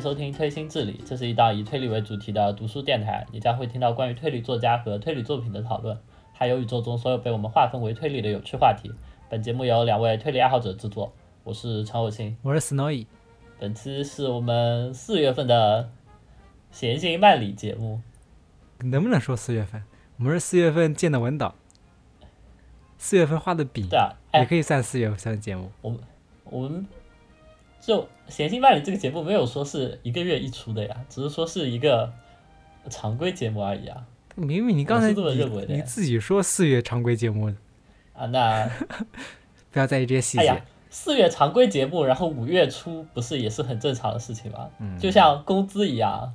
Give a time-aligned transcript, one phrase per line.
[0.00, 5.98] 收听推心置理，这是一档以推理为主题的读书电台，你将会听到关于推理作家和推理作品的讨论，
[6.32, 8.90] 还有宇宙中所有被我们划分为推理的有趣话题。
[9.28, 11.12] 本节目由两位推理爱好者制作，
[11.44, 13.06] 我是常有清，我是 Snowy。
[13.58, 15.90] 本期是我们四月份的
[16.70, 18.00] 闲心慢理节目，
[18.78, 19.82] 能不能说四月份？
[20.18, 21.54] 我们是四月份建的文档，
[22.96, 25.70] 四月份画的笔，对啊，哎也可以算四月份的节目。
[25.80, 26.00] 我们
[26.44, 26.86] 我们
[27.88, 32.12] 就闲心慢理这个节目没有说是一个月一出的呀，只是说是一个
[32.90, 34.04] 常规节目而已啊。
[34.34, 37.50] 明明你刚才这么你认为的你自己说四月常规节目，
[38.12, 38.70] 啊，那
[39.72, 40.48] 不要在意这些细节。
[40.48, 44.68] 哎，四月常规节目，然后五月初不是也是很正常的事情吗？
[44.80, 46.30] 嗯就像工资一样，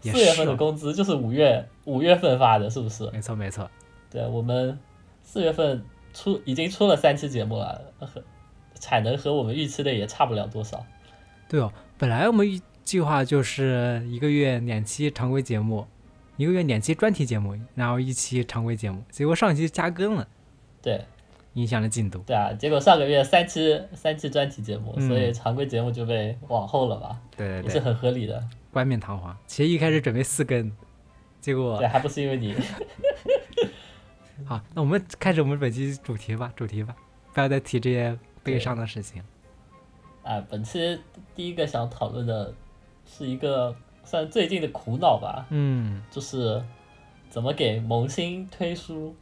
[0.00, 3.08] 四月份的工资就是五月五月份发的，是不是？
[3.12, 3.70] 没错没错，
[4.10, 4.76] 对，我们
[5.22, 8.20] 四月份出已经出了三期节目了，和
[8.80, 10.84] 产能和我们预期的也差不了多少。
[11.48, 15.86] 对哦，本来我们预计划就是一个月两期常规节目，
[16.36, 20.26] 一个月两期专题节目，然后一期常规节目，结果上期加更了，
[20.82, 21.04] 对
[21.54, 22.18] 影响了进度。
[22.26, 28.42] 对啊，结果上个月三期三期专题节目，嗯所以常规节目就被往后了吧，对对对，也是很合理的。
[28.72, 29.36] 冠冕堂皇。
[29.46, 30.70] 其实一开始准备四更，
[31.40, 32.54] 结果对，还不是因为你。
[34.44, 36.94] 好，那我们开始我们本期主题吧，主题吧，
[37.32, 39.22] 不要再提这些悲伤的事情。
[40.26, 40.98] 啊，本期
[41.36, 42.52] 第一个想讨论的
[43.06, 46.60] 是一个算最近的苦恼吧，嗯就是
[47.30, 49.14] 怎么给萌新推书。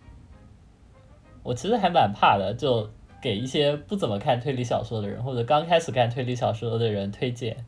[1.42, 2.88] 我其实还蛮怕的，就
[3.20, 7.66] 给一些不怎么看推理小说的人，或者刚开始看推理小说的人推荐，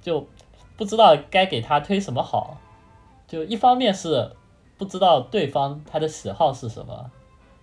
[0.00, 0.26] 就
[0.78, 2.56] 不知道该给他推什么好。
[3.26, 4.32] 就一方面是
[4.78, 7.10] 不知道对方他的喜好是什么，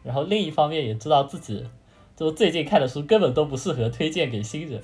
[0.03, 1.68] 然后另一方面也知道自己
[2.16, 4.80] 就最近看的书根本都不适合推荐给新人，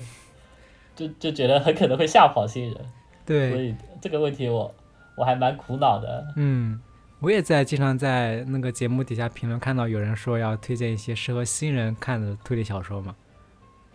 [0.94, 2.74] 就就觉得很可能会吓跑新人。
[2.74, 2.84] 所
[3.24, 4.74] 对，以这个问题我
[5.16, 6.26] 我还蛮苦恼的。
[6.36, 6.80] 嗯，
[7.20, 13.14] 我也在经常在那个节目底下评论看到有人说要推荐一些适合新人看的推理小说嘛，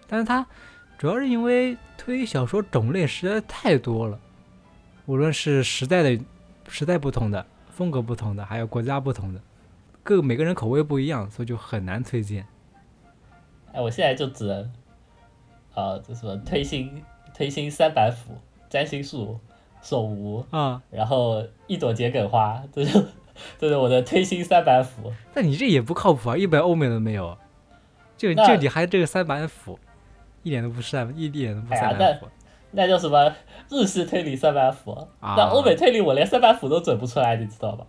[0.08, 0.46] 但是他
[0.98, 4.18] 主要是因为推理小说种类实在太多了，
[5.06, 6.20] 无论是时代的
[6.68, 9.42] 时代不同的、风格不同的，还有国家不同的，
[10.04, 12.48] 各每个人口味不一样，所以就很难推荐。
[13.74, 14.72] 哎，我现在就只能，
[15.78, 17.04] 呃，这什么推心
[17.36, 18.34] 推心三板斧、
[18.68, 19.40] 占星术、
[19.80, 23.00] 手无，啊，然后一朵桔梗花，这就
[23.60, 25.14] 这是我的推心三板斧。
[25.36, 27.38] 但你这也不靠谱啊，一本欧美都没有，
[28.18, 29.78] 就就你还这个三板斧，
[30.42, 32.28] 一点都不三，一点都不哎呀三板斧。
[32.72, 33.32] 那叫什么
[33.70, 34.94] 日式推理三板斧？
[35.20, 37.86] 啊那欧美推理我连三板斧都整不出来，你知道吧？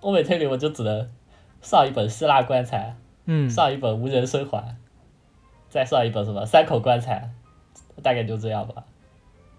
[0.00, 1.08] 欧美推理我就只能
[1.62, 4.76] 上一本希腊棺材，嗯，上一本无人生还，
[5.70, 7.30] 再上一本什么三口棺材，
[8.02, 8.84] 大概就这样吧。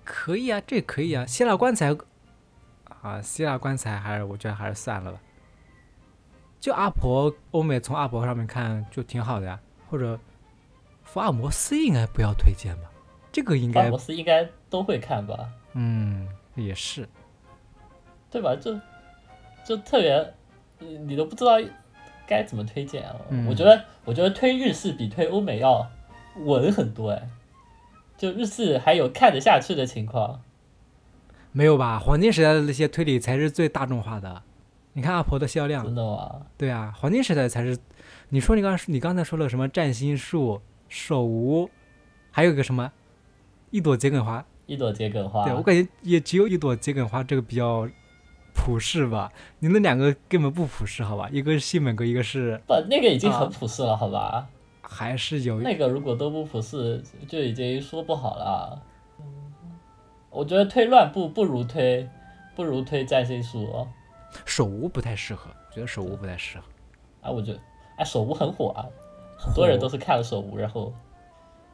[0.03, 1.25] 可以啊，这可以啊。
[1.25, 1.95] 希腊棺材
[3.01, 5.19] 啊，希腊棺材还是我觉得还是算了吧。
[6.59, 10.19] 就阿婆，欧美从阿婆上面看就挺好的呀，或者
[11.03, 12.91] 福尔摩斯应该不要推荐吧？
[13.31, 15.49] 这个应该福尔摩斯应该都会看吧？
[15.73, 17.07] 嗯也是，
[18.29, 18.55] 对吧？
[18.55, 18.77] 就
[19.65, 20.11] 就特别，
[20.79, 21.53] 呃你都不知道
[22.27, 23.15] 该怎么推荐啊。
[23.29, 25.89] 嗯我觉得，我觉得推日式比推欧美要
[26.37, 27.29] 稳很多哎。
[28.17, 30.41] 就日式还有看得下去的情况，
[31.51, 31.97] 没有吧？
[31.97, 34.43] 黄金时代的那些推理才是最大众化的。
[34.93, 36.41] 你看阿婆的销量真，的吗？
[36.57, 37.77] 对啊，黄金时代才是。
[38.29, 41.69] 你说你刚你刚才说了什么占星术、手无，
[42.29, 42.91] 还有一个什么
[43.71, 47.89] 一朵桔梗花，一朵桔梗花，对我感觉也只有一朵桔梗花这个比较
[48.53, 49.31] 普世吧。
[49.59, 51.27] 你那两个根本不普世，好吧？
[51.31, 54.47] 一个是西门格，一个是不，那个已经啊很普世了，好吧？
[54.93, 58.75] 还是有那个如果都不普世，就已经说不好了啊。
[60.29, 62.07] 我觉得推乱步不如推，
[62.57, 63.87] 不如推占星术哦。
[64.45, 66.65] 手无不太适合，我觉得手无不太适合。
[67.21, 67.59] 啊，我觉得，
[67.95, 68.83] 哎，手无很火啊，
[69.39, 70.93] 很多人都是看了手无，然后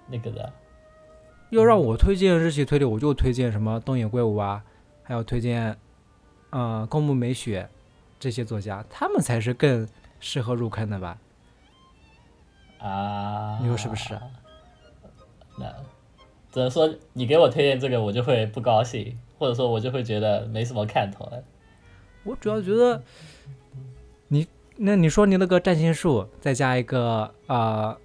[0.08, 0.54] 那个的。
[1.50, 4.64] 要让我推荐日系推理，我就推荐什么东野圭吾啊，
[5.02, 5.76] 还有推荐，
[6.52, 7.68] 嗯，宫木美雪
[8.20, 9.88] 这些作家，他们才是更
[10.20, 11.18] 适合入坑的吧？
[12.80, 14.14] 啊，你说是不是？
[14.14, 14.22] 啊
[15.60, 15.66] 那
[16.52, 21.44] 只能说你给我推荐这个，我就会不高兴，或者说我就会觉得没什么看头了。
[22.24, 23.02] 我主要觉得，
[24.28, 27.98] 你那你说你那个占星术，再加一个呃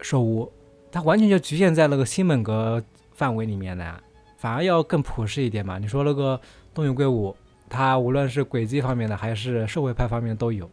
[0.00, 0.50] 手无，
[0.92, 2.82] 它完全就局限在那个新本格
[3.12, 3.98] 范围里面的呀，
[4.36, 5.78] 反而要更普适一点嘛。
[5.78, 6.38] 你说那个
[6.74, 7.34] 东野圭吾，
[7.68, 10.70] 他无论是轨迹方面的还是社会派方面的都有，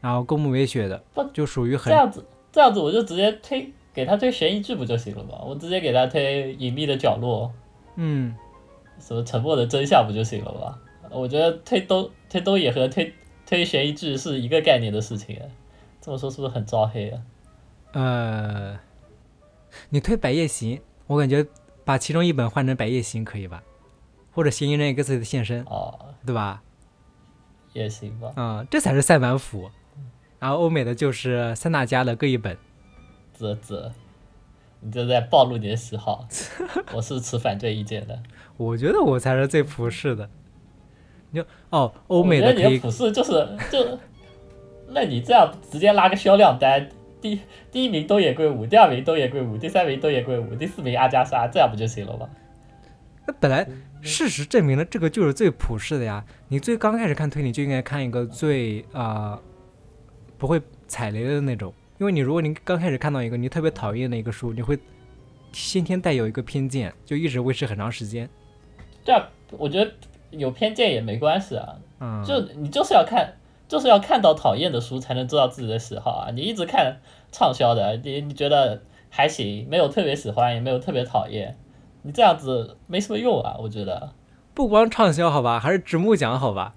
[0.00, 5.40] 然后公墓为血的不就属于很这样子，这样子我就直接推给他推悬疑剧不就行了吗？
[5.44, 7.52] 我直接给他推隐秘的角落，
[7.96, 8.34] 嗯，
[8.98, 10.78] 什么沉默的真相不就行了吗？
[11.10, 13.12] 我觉得推东推东野和推
[13.46, 15.40] 推悬疑剧是一个概念的事情，
[16.00, 17.22] 这么说是不是很招黑啊？
[17.92, 18.78] 呃，
[19.88, 21.46] 你推《百夜行》，我感觉
[21.84, 23.62] 把其中一本换成《百夜行》可以吧？
[24.32, 26.62] 或者《嫌疑人 X 的现身》，哦，对吧？
[27.72, 28.32] 也行吧。
[28.36, 29.70] 嗯，这才是赛满府。
[30.38, 32.56] 然后欧美的就是三大家的各一本。
[33.38, 33.92] 啧啧，
[34.80, 36.26] 你这在暴露你的喜好。
[36.92, 38.20] 我是持反对意见的。
[38.56, 40.28] 我觉得我才是最普世的。
[41.30, 43.32] 你就哦，欧美的可以普世就是
[43.70, 43.98] 就，
[44.88, 46.88] 那你这样直接拉个销量单，
[47.20, 47.40] 第
[47.70, 52.28] 第一名东野圭吾，第二名东野圭吾，第三名东野圭吾，第四名阿加莎，这样不就行了吗？
[53.26, 53.68] 那本来
[54.00, 56.24] 事实证明了这个就是最普世的呀。
[56.48, 59.38] 你最刚开始看推理就应该看一个最啊
[60.38, 64.78] 不会踩雷的那种，因为你如果你刚开始看到一个你特别讨厌的一个书，你会
[65.52, 68.28] 先天带有一个偏见，就一直维持很长时间。
[69.04, 69.90] 对啊，我觉得。
[70.30, 73.32] 有偏见也没关系啊，嗯，就你就是要看，
[73.66, 76.30] 就是要看到讨厌的书才能知道自己的喜好啊。
[76.34, 76.98] 你一直看
[77.32, 81.56] 畅销的，你你觉得还行，没有特别喜欢，也没有特别讨厌，
[82.02, 83.56] 你这样子没什么用啊。
[83.58, 84.12] 我觉得
[84.52, 86.74] 不光畅销好吧，还是直木奖好吧？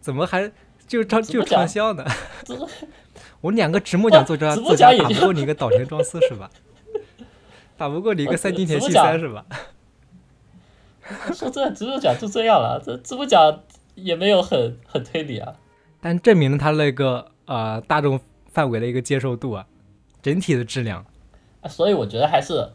[0.00, 0.50] 怎么还
[0.86, 2.04] 就畅就畅销呢？
[3.40, 6.50] 我两个直木奖作家作家打不过你一个岛田庄司是吧？
[7.76, 9.44] 打不过你一个三金田细三是吧？
[11.34, 13.60] 说真的，直播讲就这样了，这直播讲
[13.94, 15.54] 也没有很很推理啊。
[16.00, 18.18] 但证明了他那个呃大众
[18.50, 19.66] 范围的一个接受度啊，
[20.22, 21.04] 整体的质量。
[21.68, 22.70] 所以我觉得还是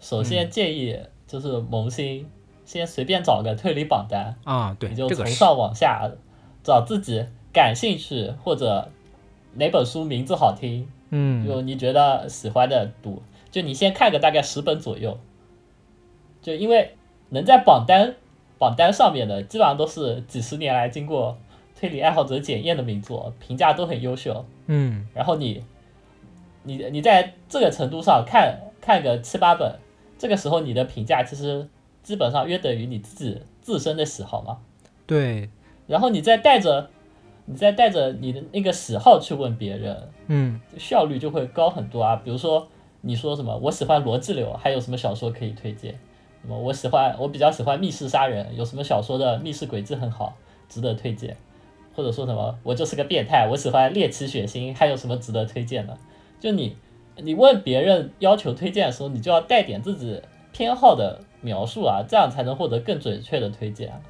[0.00, 2.28] 首先建议就是萌新
[2.64, 6.08] 先随便找个推理榜单啊，对，你就从上往下
[6.62, 8.90] 找自己感兴趣或者
[9.54, 15.18] 哪本书名字好听，嗯，就你觉得喜欢的读，就你先看个大概十本左右，
[16.42, 16.94] 就因为。
[17.30, 18.14] 能在榜单
[18.58, 21.36] 榜单上面的，基本上都是几十年来经过
[21.74, 24.44] 推理爱好者检验的名作，评价都很优秀。
[24.66, 25.64] 嗯，然后你，
[26.62, 29.74] 你你在这个程度上看看个七八本，
[30.16, 31.66] 这个时候你的评价其实
[32.04, 34.58] 基本上约等于你自己自身的喜好嘛。
[35.06, 35.48] 对。
[35.88, 36.90] 然后你再带着，
[37.46, 42.16] 你再带着你的那个喜好去问别人，嗯，效率就会高很多啊。
[42.16, 42.66] 比如说
[43.02, 45.92] 你说什么，我喜欢逻辑流，还有什么小说可以推荐？
[46.42, 46.58] 什么？
[46.58, 50.36] 我喜欢，我比较喜欢密室杀人，有什么小说的密室轨迹很好，
[50.68, 51.36] 值得推荐？
[51.94, 52.58] 或者说什么？
[52.62, 55.96] 我就是个变态，我喜欢猎奇血腥，还有什么值得推荐的？
[56.40, 56.76] 就你，
[57.16, 60.20] 你问别人要求推荐的时候，你就要带点自己
[60.52, 64.00] 偏好的描述啊，这样才能获得更准确的推荐啊。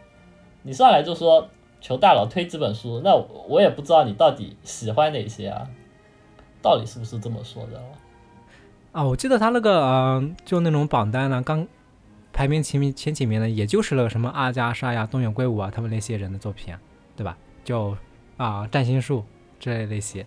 [0.62, 1.48] 你上来就说
[1.84, 3.14] 求大佬推几本书，那
[3.46, 5.68] 我也不知道你到底喜欢哪些啊？
[6.62, 7.78] 到底是不是这么说的？
[8.92, 11.68] 啊，我记得他那个，嗯，就那种榜单呢，刚。
[12.32, 16.74] 排名前名前几名的，也就是那个什么阿加莎呀、东野圭吾啊，他们那些人的作品，
[17.14, 17.36] 对吧？
[17.62, 17.96] 就
[18.38, 19.22] 啊，占星术
[19.60, 20.26] 之类那些。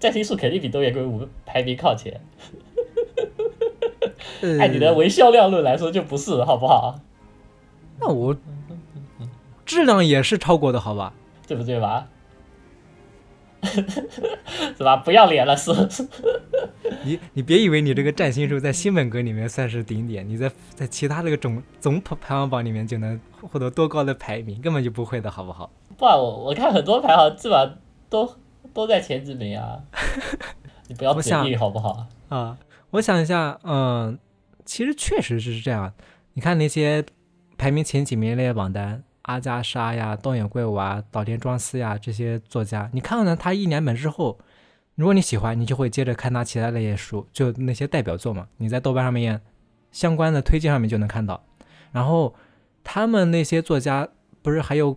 [0.00, 2.20] 占星术肯定比东野圭吾排名靠前。
[4.58, 6.98] 按你的唯销量论来说，就不是，好不好？
[8.00, 8.34] 那我
[9.66, 11.12] 质量也是超过的，好吧？
[11.46, 12.08] 对不对吧？
[14.76, 14.96] 是吧？
[14.96, 15.72] 不要脸了，是。
[17.04, 25.68] 你你别以为你这个占星术在新本格里面算是顶点，你在在其他这个总总排排行榜里面就能获得多高的排名，根本就不会的，好不好？
[25.96, 28.36] 不，我我看很多排行基本上都
[28.72, 29.80] 都在前几名啊。
[30.88, 32.06] 你不要嘴硬好不好？
[32.28, 32.56] 啊，
[32.90, 34.16] 我想一下，嗯，
[34.64, 35.92] 其实确实是这样。
[36.34, 37.04] 你看那些
[37.58, 39.02] 排名前几名那些榜单。
[39.26, 44.38] 阿加莎呀、东野圭吾啊、岛田庄司呀这些作家，你看完他一两本之后，
[44.94, 48.46] 如果你喜欢，你就会接着看他其他那些书，就那些代表作嘛。
[48.56, 49.40] 你在豆瓣上面
[49.90, 51.42] 相关的推荐上面就能看到。
[51.90, 52.32] 然后
[52.84, 54.08] 他们那些作家
[54.42, 54.96] 不是还有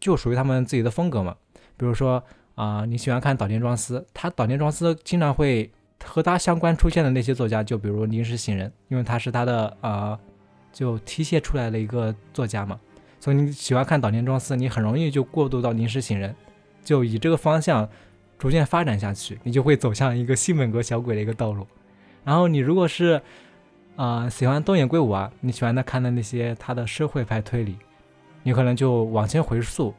[0.00, 1.36] 就属于他们自己的风格嘛？
[1.76, 2.22] 比如说
[2.54, 5.70] 啊，你喜欢看岛田庄司，他岛田庄司经常会
[6.02, 10.18] 和他相关出现的那些作家，就比如临时行人，因为他是他的呃，
[10.72, 12.80] 就提携出来的一个作家嘛。
[13.26, 16.32] 所以你喜欢看岛田庄司，你很容易就过渡到临时行人，
[16.84, 17.88] 就以这个方向
[18.38, 21.66] 逐渐发展下去，你就会走向一个新本格小鬼的一个道路。
[22.22, 23.20] 然后你如果是
[23.96, 27.76] 啊喜欢东野圭吾啊，你喜欢他看的那些他的社会派推理，
[28.44, 29.92] 你可能就往前回溯，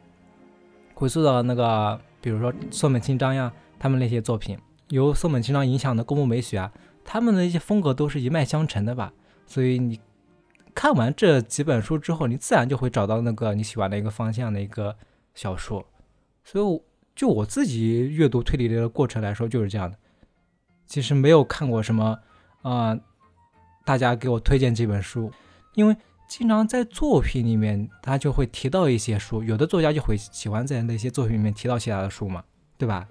[0.93, 4.57] 回溯到那个比如说松本清张呀，他们那些作品，
[4.87, 6.71] 由松本清张影响的公募美学啊，
[7.03, 9.11] 他们的一些风格都是一脉相承的吧。
[9.45, 9.99] 所以你。
[10.77, 14.95] 看完这几本书之后，你自然就会找到那个你喜欢的一个方向的一个
[15.33, 15.83] 小说。
[16.43, 16.81] 所以，
[17.15, 19.97] 就我自己阅读推理类的过程来说，就是这样的。
[20.85, 22.19] 其实没有看过什么，
[22.61, 22.95] 啊，
[23.85, 25.31] 大家给我推荐这本书，
[25.73, 25.97] 因为
[26.29, 32.43] 经常在作品里面，他就会提到一些书，有的作家就会喜欢在那些作品里面提到其他的书嘛，
[32.77, 33.07] 对吧？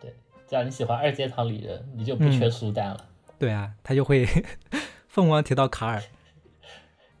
[0.00, 0.10] 对
[0.48, 3.06] 只要你喜欢二阶堂里人，你就不缺书单了。
[3.38, 4.26] 对啊，他就会
[5.06, 6.02] 疯狂提到卡尔。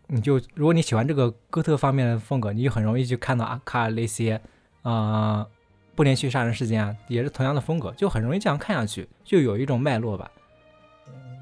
[0.06, 4.40] 你就如果你喜欢这个哥特方面的风格，你就很容易去看到阿卡尔那些
[4.82, 5.46] 啊、
[5.94, 10.30] 不连续杀人事件啊，也是同样的风格，就很容易这样看下去，就有一种脉络吧。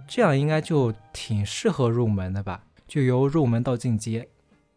[0.07, 4.29] 这样应该就挺适合入门的吧，就由入门到进阶。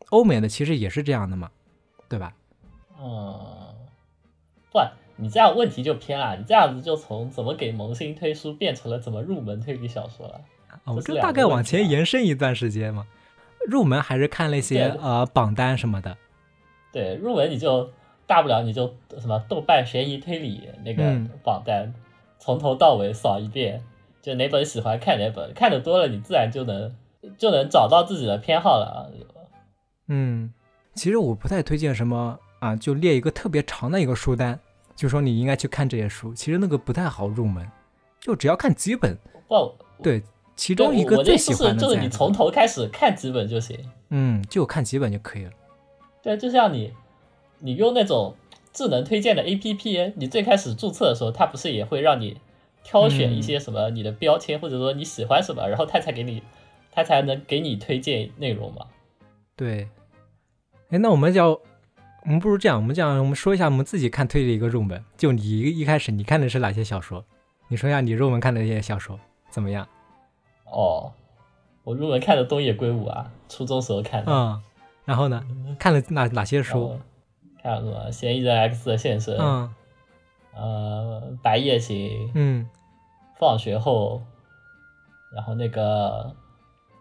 [0.10, 1.52] 欧美的其实也是这样的嘛，
[2.08, 2.34] 对吧？
[2.98, 3.76] 嗯，
[4.72, 4.80] 不，
[5.18, 10.42] 你这样问题就偏了，你这样子就从怎么给萌新推书变成了怎么入门推理小说了。
[10.70, 13.06] 啊，我这是两这大概往前延伸一段时间嘛。
[13.68, 16.18] 入门还是看那些对呃榜单什么的。
[16.92, 17.90] 对，入门你就
[18.26, 21.94] 大不了你就什么豆瓣悬疑推理那个嗯榜单，
[22.40, 23.84] 从头到尾扫一遍，
[24.22, 26.96] 就哪本喜欢看哪本，看的多了你自然就能
[27.38, 28.98] 就能找到自己的偏好了啊。
[30.08, 30.54] 嗯，
[30.94, 34.60] 其实我不太推荐什么啊，就列一个特别长的一个书单，
[34.96, 36.34] 就说你应该去看这些书。
[36.34, 37.70] 其实那个不太好入门，
[38.20, 39.18] 就只要看几本，
[39.48, 40.24] 不，对，
[40.56, 43.78] 其中一个最喜欢的就是你从头开始看几本就行。
[44.10, 45.52] 嗯，就看几本就可以了。
[46.22, 46.94] 对，就像你，
[47.60, 48.36] 你用那种
[48.72, 52.38] 智能推荐的 APP，你最开始注册的时候，它不是也会让你
[52.84, 56.42] 挑选一嗯些什么你的标签，或者说你喜欢什么，然后它才给你，
[56.92, 58.86] 它才能给你推荐内容嘛？
[59.56, 59.90] 对，
[60.90, 65.04] 哎，那我们要，我们不如这样，我们这样，我们说一下我们自己看推理一个入门。
[65.18, 67.26] 就你一一开始你看的是哪些小说？
[67.68, 69.20] 你说一下你入门看的那些小说
[69.50, 69.88] 怎么样？
[70.66, 71.14] 哦，
[71.84, 74.32] 我入门看的东野圭吾啊，初中时候看的。
[74.32, 74.62] 嗯，
[75.06, 75.46] 然后呢，
[75.80, 77.00] 看了哪哪些书？
[77.62, 79.74] 看了什么《嫌疑人 X 的现身》嗯
[80.54, 82.70] 呃，《白夜行》嗯
[83.40, 84.22] 放学后，
[85.34, 86.36] 然后那个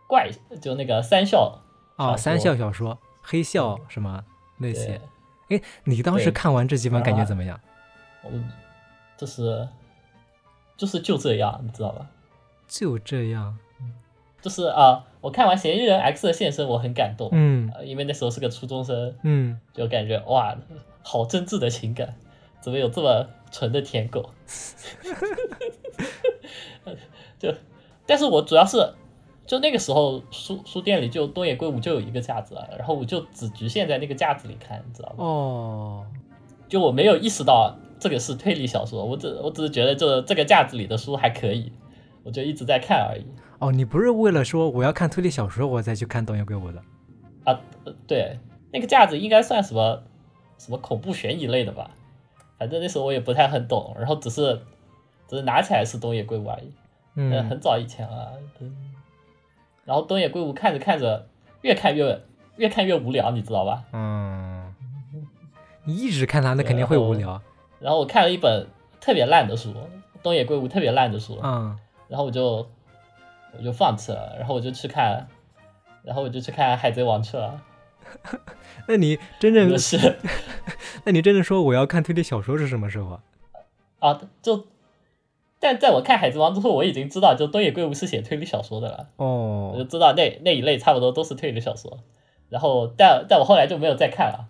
[0.08, 0.30] 怪，
[0.60, 1.60] 就那个三笑
[1.96, 4.24] 啊，小三笑小说、黑笑什么
[4.58, 5.00] 那些
[5.48, 5.58] 对。
[5.58, 7.60] 哎，你当时看完这几本感觉啊怎么样？
[8.22, 8.30] 我
[9.16, 9.68] 就是
[10.76, 12.06] 就是就这样，你知道吧？
[12.78, 13.56] 就这样。
[14.42, 20.54] 就是啊、我看完《嫌疑人 X 的现身》，我很感动，嗯呃因为那时候是个初中生，嗯，就感觉哇，
[21.02, 22.14] 好真挚的情感，
[22.60, 24.28] 怎么有这么纯的舔狗？
[27.38, 27.54] 就，
[28.06, 28.92] 但是我主要是，
[29.46, 35.14] 就那个时候书书店里就东野圭吾就有一个架子了，然后我就只局限在那个架子里看，你知道吗？
[35.24, 36.06] 哦，
[36.68, 41.72] 就我没有意识到这个是推理小说，我只我只是觉得就这个架子里的书还可以，
[42.24, 43.24] 我就一直在看而已。
[43.58, 46.82] 哦，你不是为了说我要看推理小说我再去看东野圭吾的？
[47.44, 48.38] 啊，呃对，
[48.72, 50.02] 那个架子应该算什么
[50.58, 51.90] 什么恐怖悬疑类的吧？
[52.58, 54.62] 反正那时候我也不太很懂，然后只是
[55.28, 56.72] 只是拿起来是东野圭吾而已，
[57.16, 58.32] 嗯很早以前了。
[58.60, 58.74] 嗯
[59.84, 61.28] 然后东野圭吾看着看着，
[61.60, 62.18] 越看越
[62.56, 63.84] 越看越无聊，你知道吧？
[63.92, 64.74] 嗯，
[65.84, 67.40] 你一直看他，那肯定会无聊。
[67.80, 68.66] 然后我看了一本
[68.98, 69.74] 特别烂的书，
[70.22, 72.68] 东野圭吾特别烂的书，嗯然后我就
[73.56, 75.26] 我就放弃了，然后我就去看，
[76.02, 77.62] 然后我就去看《海贼王》去了，
[78.88, 80.16] 那你真正 就， 是
[81.04, 83.20] 那你真正说我要看推理小说是什么时候啊？
[84.00, 84.66] 啊，就，
[85.58, 91.98] 但在我看《海贼王》之后，我已经知道，就东野圭吾是写推理小说的了，哦我就哦，知道那那一类差不多都是推理小说。
[92.50, 94.46] 然后，但但我后来就没有再看了，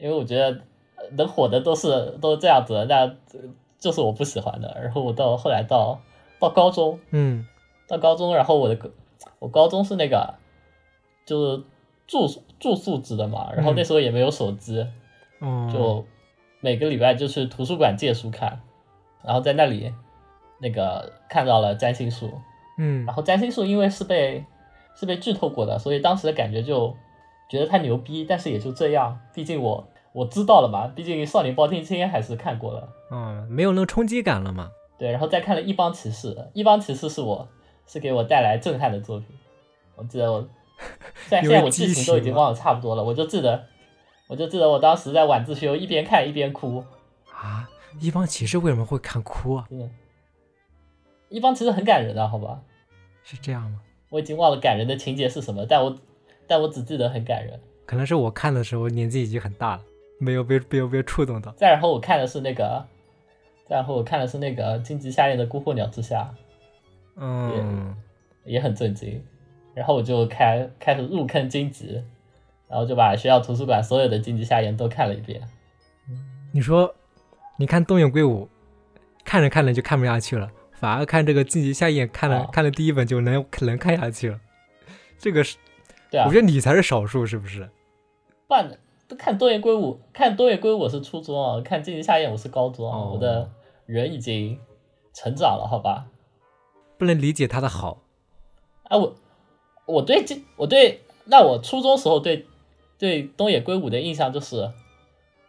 [0.00, 0.62] 因为我觉得
[0.96, 4.76] 呃能火的都是都是这样子的，那呃就是我不喜欢的。
[4.82, 6.00] 然后我到后来到
[6.38, 7.46] 到高中，嗯。
[7.86, 8.90] 到高中，然后我的高
[9.38, 10.34] 我高中是那个
[11.24, 11.62] 就是
[12.06, 14.86] 住宿住宿制的嘛，然后那时候也没有手机，
[15.40, 16.04] 嗯，就
[16.60, 18.60] 每个礼拜就去图书馆借书看，
[19.24, 19.90] 然后在那里
[20.58, 22.30] 那个看到了占星术，
[22.76, 23.06] 嗯。
[23.06, 24.44] 然后占星术因为是被
[24.94, 26.94] 是被剧透过的，所以当时的感觉就
[27.48, 34.68] 觉得太牛逼，但是也就这样，毕竟我我知道了嘛，毕竟《少年包青天》还是看过了，嗯，没有那个冲击感了嘛？
[34.98, 37.48] 对，然后再看了《一帮骑士》，《一帮骑士》是我
[37.86, 39.28] 是给我带来震撼的作品，
[39.94, 40.40] 我记得我
[41.28, 43.64] 虽 然现在我剧情都已经忘得差不多了，我就记得
[44.26, 46.84] 我就记得我当时在晚自修一边看一边哭，
[47.32, 47.68] 啊，
[48.00, 49.66] 一帮骑士为什么会看哭啊？
[49.70, 49.90] 嗯，
[51.28, 52.60] 一帮骑士很感人的，好吧？
[53.22, 53.80] 是这样吗？
[54.10, 55.94] 我已经忘了感人的情节是什么，但我
[56.46, 57.60] 但我只记得很感人。
[57.86, 59.82] 可能是我看的时候年纪已经很大了，
[60.18, 61.52] 没有被没有被触动到。
[61.52, 62.97] 再然后我看的是那个，再
[63.68, 66.34] 然后我看的是那个荆棘夏彦的《孤鹤鸟之下
[67.16, 67.94] 嗯，》，
[68.48, 69.22] 也很震惊。
[69.74, 72.02] 然后我就开开始入坑荆棘，
[72.66, 75.40] 然后就把学校图书馆所有的荆棘夏彦都看了一遍。
[76.50, 76.92] 你说，
[77.58, 78.48] 你看东野圭吾，
[79.24, 84.40] 看着看着就看不下去了，反而看这个《荆棘夏彦》看了、哦看了第一本就能能看下去了。
[85.18, 85.58] 这个是
[86.10, 87.68] 对啊我，觉得你才是少数，是不是？
[88.48, 88.78] 不然
[89.18, 93.48] 看东野圭吾，看东野圭吾我是初中啊，看《荆棘夏夜》我是高中啊，哦我的
[93.88, 94.60] 人已经
[95.14, 96.08] 成长了，好吧？
[96.98, 98.02] 不能理解他的好。
[98.82, 99.14] 啊，我
[99.86, 102.44] 我对这我对那我初中时候对
[102.98, 104.70] 对东野圭吾的印象就是，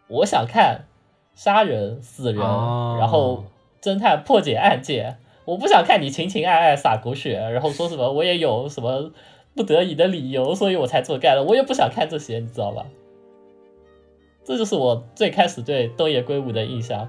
[0.08, 0.86] 我想看
[1.34, 3.44] 杀人死人，哦然后
[3.82, 9.12] 侦探破解案件，我不想看你情情爱爱撒狗血，然后说什么我也有什么
[9.54, 12.86] 不得已的理由，所以我才这么干的，我也不想看这些，你知道吧？
[14.44, 17.06] 这就是我最开始对东野圭吾的印象。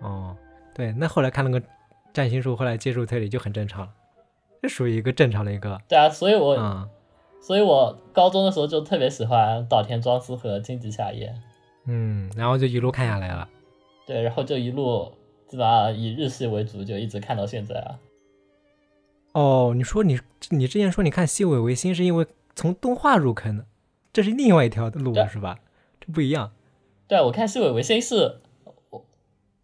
[0.00, 0.36] 哦，
[0.74, 1.64] 对，那后来看那个
[2.12, 3.92] 占星术，后来接触推理就很正常了，
[4.62, 5.80] 这属于一个正常的一个。
[5.88, 6.88] 对啊，所以我、嗯
[7.38, 11.40] 所以我高中的时候就特别喜欢岛田庄司和金吉夏彦。
[11.84, 13.48] 嗯，然后就一路看下来了。
[14.04, 15.12] 对，然后就一路
[15.46, 18.00] 基本上以日系为主，就一直看到现在啊。
[19.30, 20.18] 哦，你说你
[20.50, 22.26] 你之前说你看《西尾维新》是因为
[22.56, 23.64] 从动画入坑的，
[24.12, 25.60] 这是另外一条路是吧？
[26.00, 26.50] 这不一样。
[27.06, 28.40] 对啊，我看《西尾维新》是，我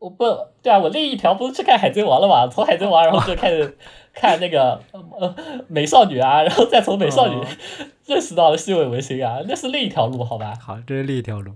[0.02, 0.24] 我不
[0.60, 2.48] 对啊，我另一条不是去看《海贼王》了嘛？
[2.48, 3.78] 从《海贼王》然后就开始
[4.12, 5.36] 看那个呃
[5.68, 7.46] 美少女啊，然后再从美少女、哦
[8.04, 10.58] 认识到了西尾文星啊，那是另一条路，好吧？
[10.60, 11.52] 好，这是另一条路，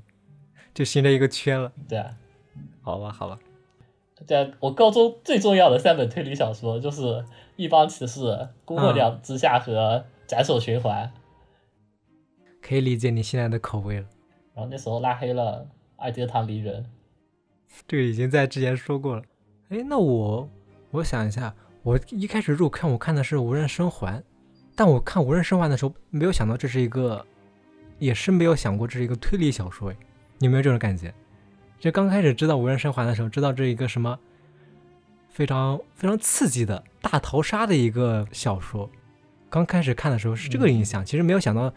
[0.73, 1.73] 就形成一个圈了。
[1.89, 2.13] 对啊，
[2.83, 3.37] 好吧，好吧。
[4.29, 7.03] 对啊，我高中最重要的三本推理小说就是
[7.57, 8.21] 《一帮骑士》
[8.65, 9.99] 《姑墨两之下》和
[10.29, 11.13] 《斩首循环》
[12.63, 14.07] 可以理解你现在的口味了。
[14.55, 16.87] 然后那时候拉黑了二阶堂离人。
[17.87, 19.23] 这个已经在之前说过了。
[19.69, 20.49] 哎，那我
[20.91, 24.19] 我想一下，我一开始入坑我看的是《无人生还》，
[24.75, 27.25] 但我看《无人生还》的时候没有想到这是一个，
[27.99, 29.91] 也是没有想过这是一个推理小说。
[29.91, 29.97] 哎，
[30.39, 31.13] 你有没有这种感觉？
[31.79, 34.19] 就刚开始知道《无人生还》的时候，知道这一个什么
[35.29, 38.89] 非常非常刺激的大逃杀的一个小说。
[39.51, 41.73] 刚开始看的时候是这个印象，其实没有想到，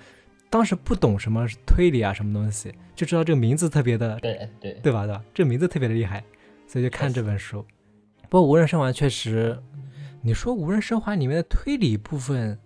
[0.50, 5.06] 当时不懂什么推理啊什么东西，就知道这个名字特别的对对，对吧？
[5.06, 5.24] 对吧？
[5.34, 6.24] 这名字特别的厉害，
[6.68, 7.64] 所以就看这本书。
[8.30, 9.58] 不过《无人生还》确实，
[10.22, 12.58] 你说《无人生还》里面的推理部分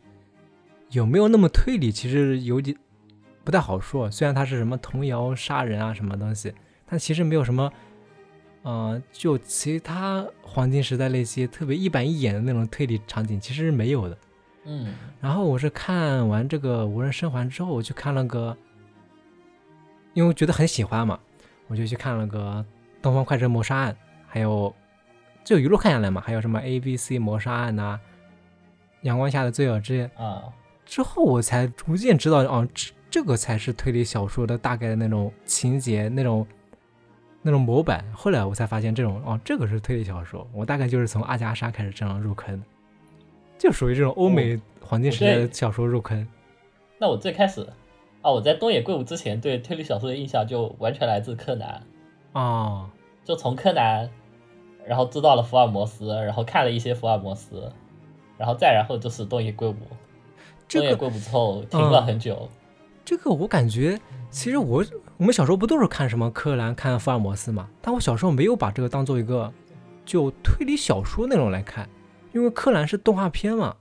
[0.91, 1.91] 有没有那么推理？
[1.91, 2.75] 其实有点
[3.43, 4.09] 不太好说。
[4.09, 6.53] 虽然它是什么童谣杀人啊什么东西，
[6.85, 7.71] 但其实没有什么，
[8.61, 14.17] 呃，就其他黄金时代那些特别一板一眼的那种推理场景，其实是没有的。
[14.65, 18.55] 嗯然后我是看完这个《无人生还》之后，我去看了个，
[20.13, 21.19] 因为我觉得很喜欢嘛，
[21.67, 22.65] 我就去看了个
[23.01, 23.93] 《东方快车谋杀案》，
[24.27, 24.73] 还有
[25.43, 27.99] 就一路看下来嘛，还有什么 A、B、C 谋杀案呐、
[29.01, 30.09] 阳光下的罪恶之夜。
[30.15, 30.43] 啊，
[30.85, 36.47] 之后我才逐渐知道，哦，这这个才是推理小说的大概的那种情节，那种
[37.41, 38.03] 那种模板。
[38.11, 40.47] 后来我才发现，这种哦，这个是推理小说。
[40.51, 42.65] 我大概就是从阿加莎开始这样入坑的，
[43.57, 46.27] 就属于这种欧美黄金时代的小说入坑。
[46.99, 47.67] 那我最开始
[48.21, 51.81] 啊，我在东野圭吾之前对推理小说的印象就完全来自柯南，
[52.33, 52.89] 哦，
[53.23, 54.09] 就从柯南，
[54.85, 57.71] 然后知道了福尔摩斯，然后看了一些福尔摩斯，
[58.37, 59.75] 然后再然后就是东野圭吾。
[60.67, 62.47] 这个东野圭吾之后停了很久，
[63.03, 64.83] 这个我感觉，其实我
[65.17, 67.69] 我们小时候不都是看什么柯南、看福尔摩斯嘛？
[67.81, 69.51] 但我小时候没有把这个当做一个
[70.05, 71.87] 就推理小说那种来看，
[72.33, 73.75] 因为柯南是动画片嘛，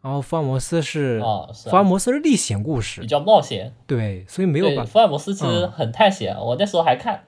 [0.00, 3.72] 然后福尔摩斯是、啊，是福尔啊，摩斯是历险故事比，较冒险。
[3.86, 7.24] 对，所以没有福尔摩斯其实嗯很探险，我那时候还看，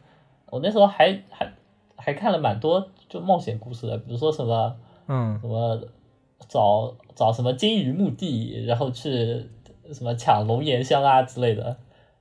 [0.50, 1.52] 我那时候还还
[1.96, 4.76] 还看了蛮多就冒险故事的，比如说什么
[5.08, 5.80] 嗯什么
[6.48, 9.46] 找找什么金鱼墓地，然后去
[9.92, 11.76] 什么抢龙涎香啊之类的，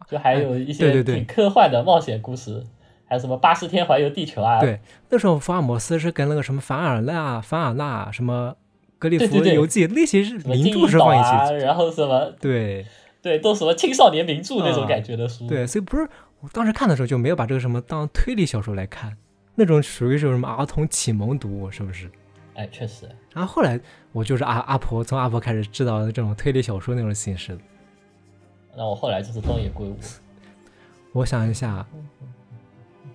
[0.09, 2.65] 就还有一对些对对挺科幻的冒险故事，
[3.09, 8.55] 还有什么八十天环游地球啊，对那时候福尔摩斯是跟那个什么凡尔纳、凡尔纳什么
[8.99, 12.85] 格里夫游记那些是名著是放一起去，然后什么对
[13.21, 16.07] 对，都什么青少年名著那种嗯感觉的书，对，所以不是
[16.41, 19.17] 我当时看的时候就没有把这个什么当推理小说来看，
[19.55, 22.09] 那种属于是什么儿童启蒙读物，是不是？
[22.55, 23.79] 哎，确实，然后后来
[24.11, 27.61] 我就是阿阿婆，从阿婆开始知道这种推理小说那种形式的。
[28.75, 29.97] 那我后来就是东野圭吾，
[31.13, 31.85] 我想一下，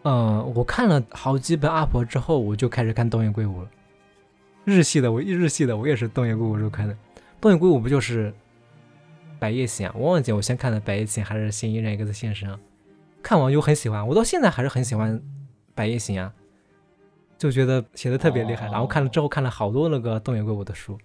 [0.05, 3.69] 嗯，我看了好几本阿婆之后，我就开始看东野圭吾了。
[4.65, 6.97] 日系的我日系的我也是东野圭吾入坑的。
[7.41, 8.33] 东野圭吾不就是
[9.39, 9.95] 白夜行啊？
[9.97, 12.59] 我忘记我先看的白夜行还是新一人 X 现身啊？
[13.23, 15.21] 看完就很喜欢，我到现在还是很喜欢
[15.75, 16.33] 白夜行啊，
[17.39, 18.67] 就觉得写的特别厉害。
[18.69, 20.99] 哦然后看了之后看了好多那个东野圭吾的书，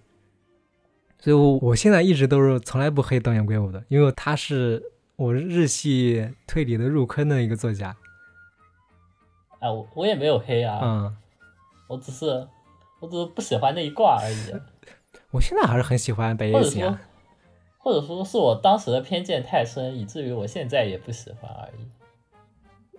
[1.18, 4.82] 所以我我现在一直都是从来不黑东野圭吾的，因为他是
[5.16, 7.96] 我日系推理的入坑的一个作家。
[9.60, 11.16] 哎，我我也没有黑啊，嗯，
[11.88, 12.46] 我只是
[12.98, 14.54] 我只是不喜欢那一挂而已。
[15.30, 17.00] 我现在还是很喜欢白夜行啊。，
[17.78, 21.88] 或者说是我当时的偏见太深，以至于我现在也不喜欢而已。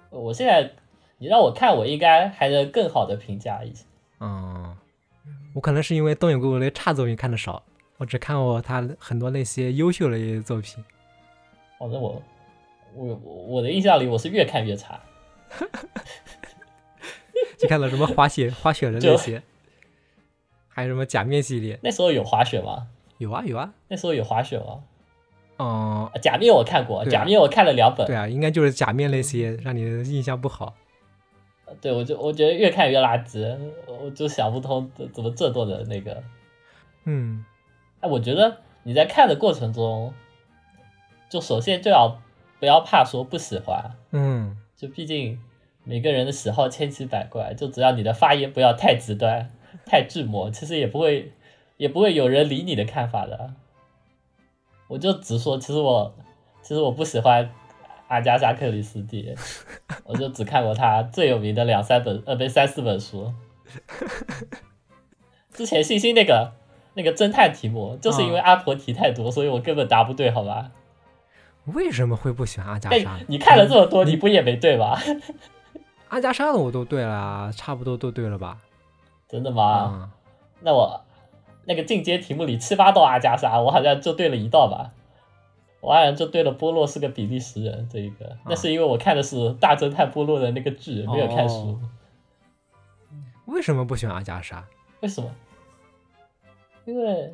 [0.10, 0.72] 我现在
[1.18, 3.86] 你让我看，我应该还能更好的评价一些。
[4.20, 4.76] 嗯，
[5.54, 7.64] 我可能是因为东野圭吾的差作品看的少，
[7.98, 10.84] 我只看过他很多那些优秀的一些作品。
[11.80, 12.22] 反正我
[12.94, 15.00] 我我的印象里，我是越看越差。
[17.58, 19.42] 就看到什么滑雪滑雪人那些，
[20.68, 21.80] 还有什么假面系列。
[21.84, 22.88] 那时候有滑雪吗？
[23.18, 24.84] 有啊有啊，那时候有滑雪吗？
[25.58, 28.08] 嗯，啊假面我看过，啊假面我看了两本。
[28.08, 30.76] 对啊，应该就是假面那些让你印象不好。
[31.80, 36.24] 对，我就我觉得越看越垃圾，我就想不通怎怎么这多的那个。
[37.06, 37.46] 嗯
[38.00, 40.14] 哎，我觉得你在看的过程中，
[41.30, 42.20] 就首先就要
[42.60, 45.40] 不要怕说不喜欢，嗯就毕竟
[45.84, 49.50] 每个人的喜好千奇百怪，就只要你的发言不要太极端、
[49.86, 51.32] 太巨魔，其实也不会
[51.78, 53.54] 也不会有人理你的看法的。
[54.88, 56.14] 我就直说，其实我
[56.62, 57.50] 其实我不喜欢
[58.08, 59.34] 阿加莎·克里斯蒂，
[60.04, 63.34] 我就只看过他最有名的两三本，呃，不三四本书。
[65.54, 66.52] 之前星星那个
[66.94, 70.72] 那个侦探题目，就是因为阿婆题太多，所以我根本答不对，好吧？
[71.66, 75.02] 为什么会不喜欢阿加哎莎？，你看了这么多，你不也没对吧？
[76.12, 78.58] 阿加莎的我都对了啊，差不多都对了吧？
[79.30, 79.64] 真的吗？
[79.64, 80.12] 啊，
[80.60, 81.02] 那我
[81.64, 84.92] 那个进阶题目里七八道阿加莎，我好像就对了一道吧。
[85.80, 91.56] 我好像就对了波洛是个比利时人这一个，那是因为我看的是《大侦探波洛》的那个剧，没有看书。
[91.56, 91.80] 哦
[93.46, 94.66] 为什么不喜欢阿加莎？
[95.00, 95.30] 为什么？
[96.86, 97.34] 因为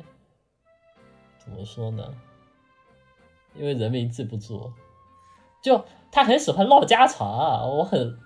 [1.38, 2.04] 怎么说呢？
[3.54, 4.72] 因为人名记不住，
[5.62, 8.18] 就他很喜欢唠家常啊，我很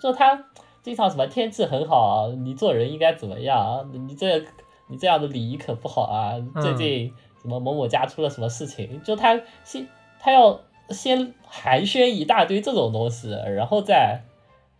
[0.00, 0.44] 就他
[0.82, 3.84] 经常什么天气很好啊，你做人应该怎么样啊？
[3.92, 4.44] 你这
[4.88, 6.34] 你这样的礼仪可不好啊！
[6.60, 9.02] 最近什么某某家出了什么事情？
[9.02, 9.86] 就他先
[10.20, 14.22] 他要先寒暄一大堆这种东西，然后再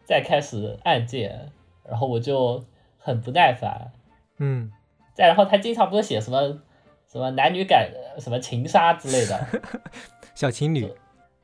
[0.04, 1.50] 再开始案件，
[1.88, 2.62] 然后我就
[2.98, 3.92] 很不耐烦。
[4.38, 4.70] 嗯，
[5.14, 6.60] 再然后他经常不是写什么
[7.10, 9.46] 什么男女感什么情杀之类的，
[10.34, 10.92] 小情侣，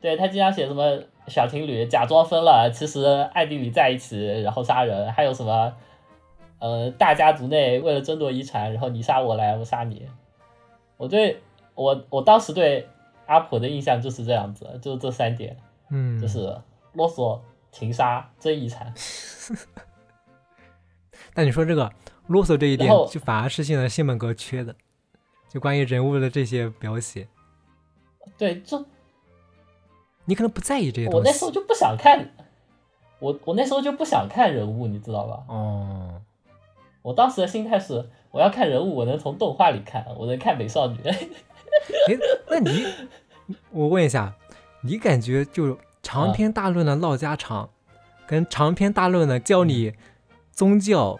[0.00, 5.74] 对他经常写什么小情侣假装分了，其实暗地里在一起，然后杀人，还有什么
[6.58, 10.06] 呃大家族内为了争夺遗产，然后你杀我来，我杀你。
[10.96, 11.40] 我对
[11.74, 12.88] 我我当时对
[13.26, 15.56] 阿婆的印象就是这样子，就是这三点，
[15.90, 16.38] 嗯，就是
[16.94, 17.38] 啰嗦、
[17.70, 18.92] 情杀、争遗产。
[21.34, 21.92] 但你说这个
[22.26, 24.74] 啰嗦这一点，就反而是现在新本格缺的，
[25.48, 27.28] 就关于人物的这些描写，
[28.36, 28.84] 对，就
[30.28, 31.16] 你可能不在意这些东西。
[31.16, 32.28] 我那时候就不想看，
[33.18, 35.42] 我我那时候就不想看人物，你知道吧？
[35.48, 36.20] 哦，
[37.00, 40.98] 我当时的心态是，我要看人物，我能从动画里看，我能看美少女。
[41.02, 41.18] 哎，
[42.50, 42.84] 那你，
[43.70, 44.34] 我问一下，
[44.82, 47.70] 你感觉就长篇大论的唠家常，
[48.26, 49.94] 跟长篇大论的教你
[50.52, 51.18] 宗教、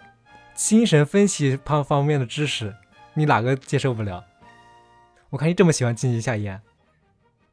[0.53, 2.75] 精神分析方方面的知识，
[3.15, 4.23] 你哪个接受不了？
[5.31, 6.61] 我看你这么喜欢荆棘夏言，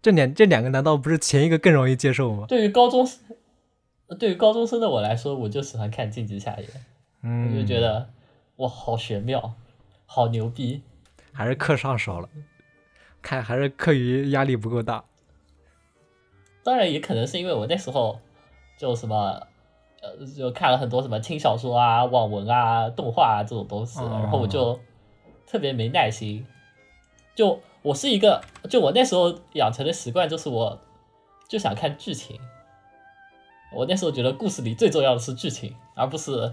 [0.06, 2.46] 这两这两个难道不是前一个更容易接受吗？
[2.46, 3.18] 对于高中生，
[4.20, 6.64] 对于高中生的我来说，我就喜欢看《晋级夏言》，
[7.24, 8.08] 嗯，我就觉得
[8.58, 9.54] 哇，好玄妙，
[10.04, 10.80] 好牛逼。
[11.32, 12.28] 还是课上少了，
[13.20, 15.02] 看还是课余压力不够大。
[16.62, 18.20] 当然，也可能是因为我那时候
[18.78, 19.42] 就什么，
[20.02, 24.78] 呃，就看了很多什么轻小说啊、网文啊、动画啊这种东西，哦然后我就
[25.48, 26.46] 特别没耐心。
[27.34, 30.76] 就我是一个，就我那时候养成的习惯就是我
[31.46, 32.36] 就想看剧情。
[33.72, 36.52] 我那时候觉得故事里最重要的是剧情，而不是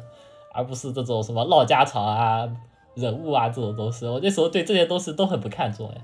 [0.54, 2.48] 而不是这种什么唠家常啊、
[2.93, 4.06] 人物啊这种东西。
[4.06, 6.02] 我那时候对这些东西都很不看重哎。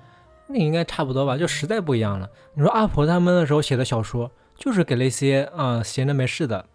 [0.48, 2.28] 那应该差不多吧，就时代不一样了。
[2.56, 6.66] 你说阿婆他们那时候写的小说，就是给那些啊、闲着没事的，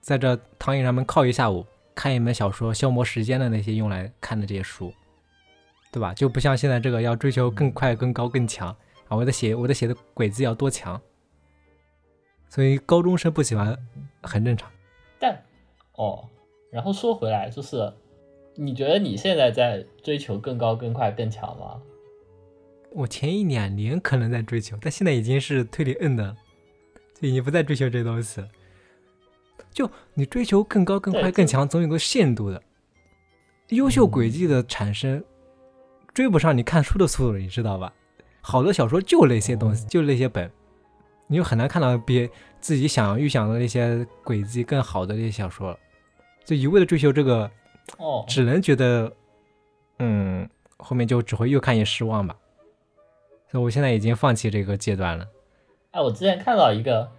[0.00, 4.92] 在这躺椅上面靠一下午，看一本小说消磨时间的那些用来看的这些书，
[5.90, 6.14] 对吧？
[6.14, 8.68] 就不像现在这个要追求更快、更高、更强
[9.08, 9.16] 啊！
[9.16, 11.00] 我的写我的写的轨迹要多强，
[12.48, 13.76] 所以高中生不喜欢
[14.22, 14.70] 很正常。
[15.18, 15.42] 但
[15.94, 16.24] 哦，
[16.70, 17.92] 然后说回来，就是
[18.54, 21.80] 你觉得你现在在追求更高、更快、更强吗？
[22.92, 26.36] 我前一两年可能在追求，但现在已经是推理摁的，
[27.20, 28.48] 就已经不再追求这东西了。
[29.72, 32.60] 就你追求更高、更快、更强，总有个限度的。
[33.68, 35.22] 优秀轨迹的产生，
[36.12, 37.92] 追不上你看书的速度，你知道吧？
[38.42, 40.50] 好多小说就那些东西，就那些本，
[41.26, 42.28] 你就很难看到比
[42.60, 45.78] 自己想预想的那些轨迹更好的那些小说了。
[46.44, 47.50] 就一味的追求这个，
[47.98, 49.12] 哦，只能觉得，
[49.98, 52.34] 嗯，后面就只会越看越失望吧。
[53.50, 55.26] 所以我现在已经放弃这个阶段了。
[55.90, 57.10] 哎，我之前看到一个，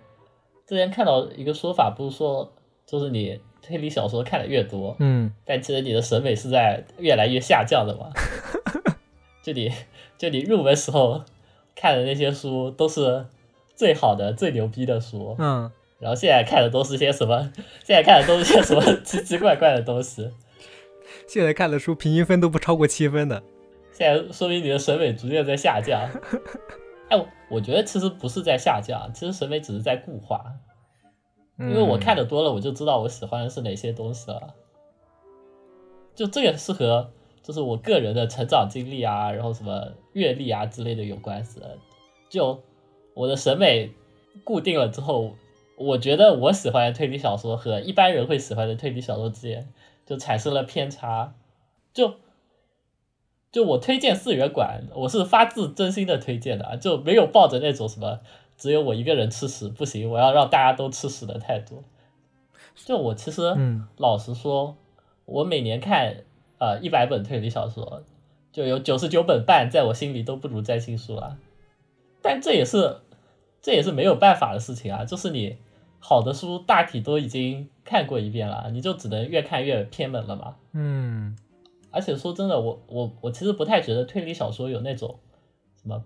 [0.66, 2.52] 之前看到一个说法，不是说
[2.86, 8.10] 就是你推理小说看的越多，嗯，但其实你的审美是在越来越下降的嘛？
[9.42, 9.72] 就你
[10.18, 11.24] 就你入门时候
[11.76, 13.26] 看的那些书都是
[13.76, 17.52] 最好的、最牛逼的书，嗯，然后现在看的都是些什么？
[17.84, 20.32] 现在看的都是些什么 奇奇怪怪的东西？
[21.28, 23.42] 现在看的书平均分都不超过七分的。
[23.92, 26.10] 现在说明你的审美逐渐在下降。
[27.10, 30.44] 哎，我我觉得其实不是在下降，其实审美只是在固化。
[31.60, 34.56] 因为我看的多了，我就知道我喜欢的是哪些东西了。
[36.16, 37.12] 就这个是和
[37.44, 41.78] 就是我个人的成长经历啊，然后什么阅历啊之类的有关系的。
[42.30, 42.62] 就
[43.14, 43.92] 我的审美
[44.44, 45.36] 固定了之后，
[45.76, 49.68] 我觉得我喜欢的推理小说和一般人会喜欢的推理小说之间
[50.06, 51.34] 就产生了偏差。
[51.94, 52.16] 就
[53.52, 58.22] 就我推荐四元馆，我是发自真心的推荐的，就没有抱着那种什么
[58.58, 61.84] 只有我一个人吃屎不行，我要让大家都吃屎的态度。
[62.76, 64.78] 就我其实嗯老实说，
[65.26, 66.24] 我每年看
[66.62, 68.04] 呃一百本推理小说，
[68.52, 71.40] 就有九十九本半在我心里都不如占星术了。
[72.22, 72.98] 但这也是
[73.64, 75.58] 这也是没有办法的事情啊，就是你
[75.98, 80.56] 好的书大体都已经看过一遍了，你就只能越看越偏门了嘛。
[80.74, 81.36] 嗯
[81.90, 85.20] 而且说真的，我我我其实不太觉得推理小说有那种
[85.82, 86.04] 什么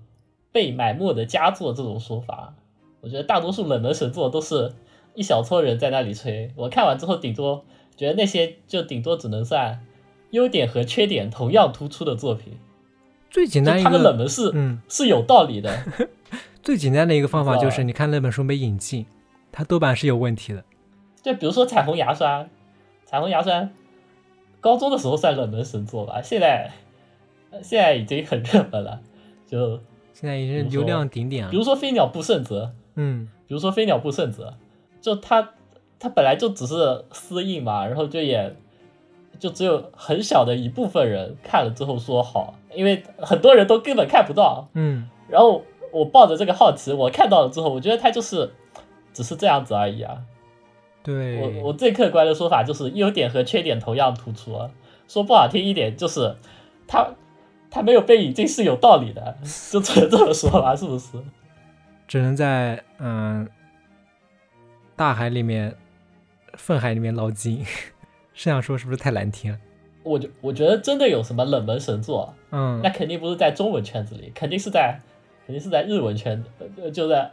[0.53, 2.55] 被埋没的佳作这种说法。
[3.01, 4.73] 我觉得大多数冷门神作都是
[5.13, 7.65] 一小撮人在那里吹，我看完之后顶多
[7.95, 9.85] 觉得那些就顶多只能算
[10.35, 12.59] 优点和缺点同样突出的作品。
[13.31, 15.83] 最简单一个他们冷，门是、嗯，是有道理的。
[16.61, 19.05] 最简单的一个方法就是你看那本书没引进，
[19.51, 20.63] 它多半是有问题的。
[21.21, 22.47] 就比如说彩虹牙刷，
[23.05, 23.69] 彩虹牙刷，
[24.59, 26.71] 高中的时候算冷门神作吧，现在
[27.51, 29.01] 呃现在已经很热门了。
[29.47, 29.79] 就
[30.13, 31.51] 现在已经流量顶点了。
[31.51, 34.53] 比如说飞鸟不胜则，嗯比如说飞鸟不胜则，
[35.01, 35.53] 就它
[35.99, 38.55] 它本来就只是私印嘛，然后就也
[39.39, 44.67] 就只有很小的一部分人看了之后说好，因为很多人都根本看不到。
[44.73, 48.51] 嗯然后我抱着这个好奇，我看到了之后，我觉得它就是
[49.13, 50.17] 只是这样子而已啊。
[51.01, 54.69] 对，我我最客观的说法就是优点和缺点同样突出啊。
[55.07, 56.35] 说不好听一点，就是
[56.87, 57.07] 它
[57.69, 59.37] 它没有被引进是有道理的，
[59.71, 61.17] 就只能这么说吧，是不是？
[62.07, 63.47] 只能在嗯
[64.95, 65.75] 大海里面、
[66.57, 67.65] 粪海里面捞金。
[68.35, 69.57] 这样说是不是太难听了？
[70.03, 74.99] 我觉我觉得真的有什么冷门神作，嗯那肯定不是在中文圈子里，肯定是在
[75.47, 76.43] 肯定是在日文圈，
[76.79, 77.31] 呃，就在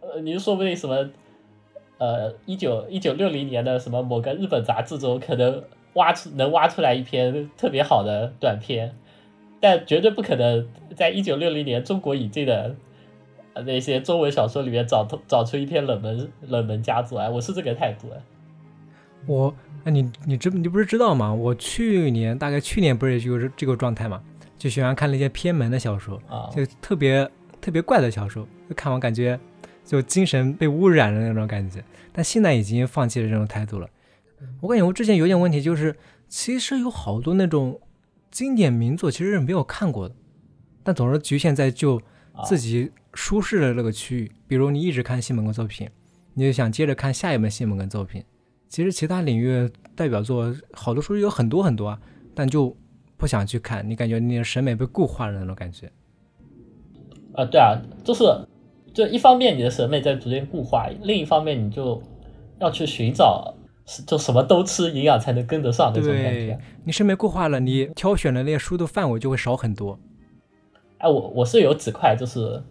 [0.00, 1.08] 呃，你说不定什么
[1.98, 8.94] 呃一九一九六零年的什么某个日本杂志中，可能挖出能挖出来一篇特别好的短篇，
[9.58, 12.76] 但绝对不可能在一九六零年中国引进的
[13.54, 18.08] 呃那些中文小说里面找出找出一篇冷门冷门佳作来，我是这个态度。
[19.26, 21.32] 我，哎，你你知你不是知道吗？
[21.32, 24.22] 我去年大概去年不是也就是这个状态嘛，
[24.56, 27.28] 就喜欢看那些偏门的小说，啊，就特别
[27.60, 29.38] 特别怪的小说，就看完感觉
[29.84, 31.82] 就精神被污染的那种感觉。
[32.12, 33.88] 但现在已经放弃了这种态度了。
[34.60, 35.94] 我感觉我之前有点问题，就是
[36.28, 37.80] 其实有好多那种
[38.30, 40.14] 经典名作其实是没有看过的，
[40.82, 42.00] 但总是局限在就
[42.44, 44.30] 自己舒适的那个区域。
[44.46, 45.88] 比如你一直看西蒙根作品，
[46.34, 48.22] 你就想接着看下一本西蒙根作品。
[48.68, 52.00] 其实其他领域代表作好多书有很多很多啊，
[52.34, 52.76] 但就
[53.16, 55.90] 不想去看，你感觉你的审美被固化了那种感觉。
[57.34, 58.24] 啊，对啊，就是
[58.92, 62.02] 就一方面你的审美在逐渐固化，另一方面你就
[62.58, 63.54] 要去寻找，
[64.06, 66.58] 就什么都吃，营养才能跟得上那种感觉。
[66.84, 69.98] 你审美固化了，你挑选的那些书的范围就会少很多。
[70.98, 72.62] 哎，我我是有几块就是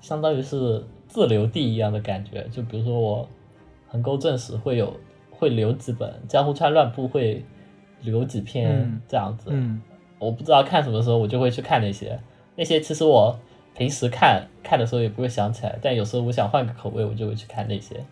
[0.00, 3.28] 相当于是自留地一样的感觉，就比如说我
[3.88, 4.94] 横沟正史会有
[5.40, 7.44] 会留几本，江户川乱步会
[8.02, 9.48] 留几篇嗯这样子。
[9.48, 9.80] 嗯，
[10.18, 12.20] 我不知道看什么时候，我就会去看那些。
[12.54, 13.40] 那些其实我
[13.74, 18.04] 平时看看的时候也不会想起来，但有时候我想换个口味，我就会去看那些。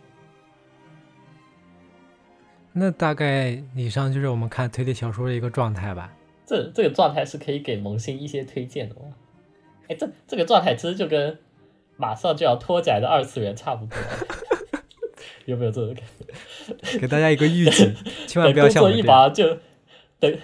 [2.73, 6.15] 那大概以上就是我们看推理小说的一个状态吧。
[6.47, 9.03] 这这个状态是可以给萌新一些推荐的吗？
[9.89, 11.39] 哎，这这个状态其实就跟
[11.97, 13.99] 马上就要脱宅的二次元差不多，
[15.49, 16.05] 有没有这种感
[16.91, 16.99] 觉？
[16.99, 17.95] 给大家一个预警，
[18.29, 19.17] 千万等工作一不要像我们这样。
[19.17, 19.59] 忙就
[20.21, 20.39] 等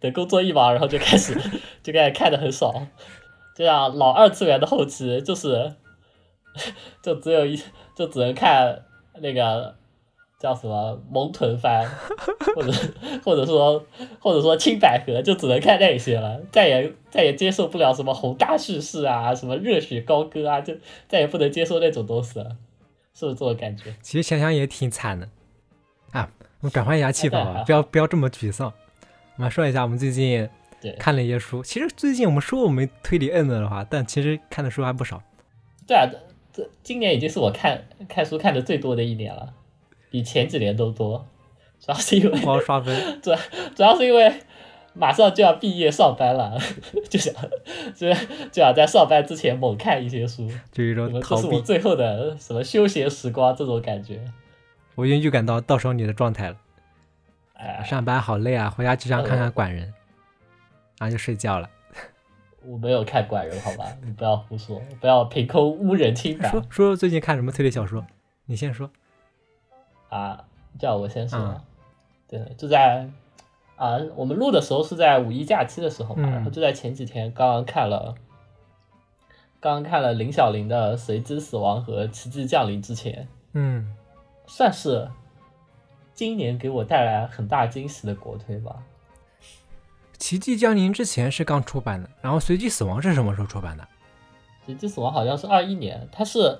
[0.00, 1.34] 等工作一忙，然后就开始
[1.82, 2.88] 就开始看的很爽。
[3.56, 5.72] 这样老二次元的后期就是
[7.02, 7.58] 就只有一
[7.96, 8.84] 就只能看
[9.20, 9.74] 那个
[10.38, 11.88] 叫什么萌豚番，
[12.54, 12.70] 或者
[13.24, 13.82] 或者说
[14.20, 20.74] 或者说青百合，就只能看那些了，再也再也接受不了什么宏大叙事啊，什么热血高歌啊，就
[21.08, 22.56] 再也不能接受那种东西了，
[23.18, 23.92] 是不是这种感觉？
[24.00, 25.28] 其实想想也挺惨的
[26.12, 26.30] 啊。
[26.60, 28.72] 我们转换一下气氛吧，不要不要这么沮丧。
[29.36, 30.48] 我们说一下我们最近
[30.80, 31.60] 对看了一些书。
[31.62, 35.20] 其实最近我们说我们推理 N 的话，但其实看的书还不少。
[35.86, 39.52] 对啊，这这今年已经是我看看书看的最多的一年了，
[40.10, 41.26] 比前几年都多。
[41.80, 43.32] 主要是因为刷分， 主
[43.74, 44.32] 主要是因为
[44.98, 46.58] 马上就要毕业上班了，
[47.08, 47.32] 就想
[47.94, 48.12] 就
[48.50, 51.42] 就想在上班之前猛看一些书，就有一种逃避。
[51.42, 54.20] 是我最后的什么休闲时光这种感觉。
[54.96, 56.56] 我已经预感到到时候你的状态了。
[57.54, 59.94] 哎，上班好累啊，回家只想看呃看管人，
[60.98, 61.70] 然后就睡觉了。
[62.66, 68.04] 我没有看管人，好吧，你不要胡说，不要凭空污人清白说说最近看什么推理小说？
[68.46, 68.90] 你先说。
[70.08, 70.44] 啊！
[70.78, 71.60] 叫我先说，嗯
[72.28, 73.08] 对，就在
[73.78, 78.16] 啊，我们录的时候是在五一假期的时候嘛，嗯然后就在前几天刚刚看了，
[79.60, 83.94] 刚刚看了林小玲的《随机死亡》和《奇迹降临》之前，嗯，
[84.48, 85.08] 算是
[86.12, 88.82] 今年给我带来很大惊喜的国推吧。
[90.20, 93.84] 《奇迹降临》之前是刚出版的，然后《随机死亡》是什么时候出版的？
[94.66, 96.58] 《随机死亡》好像是二一年，它是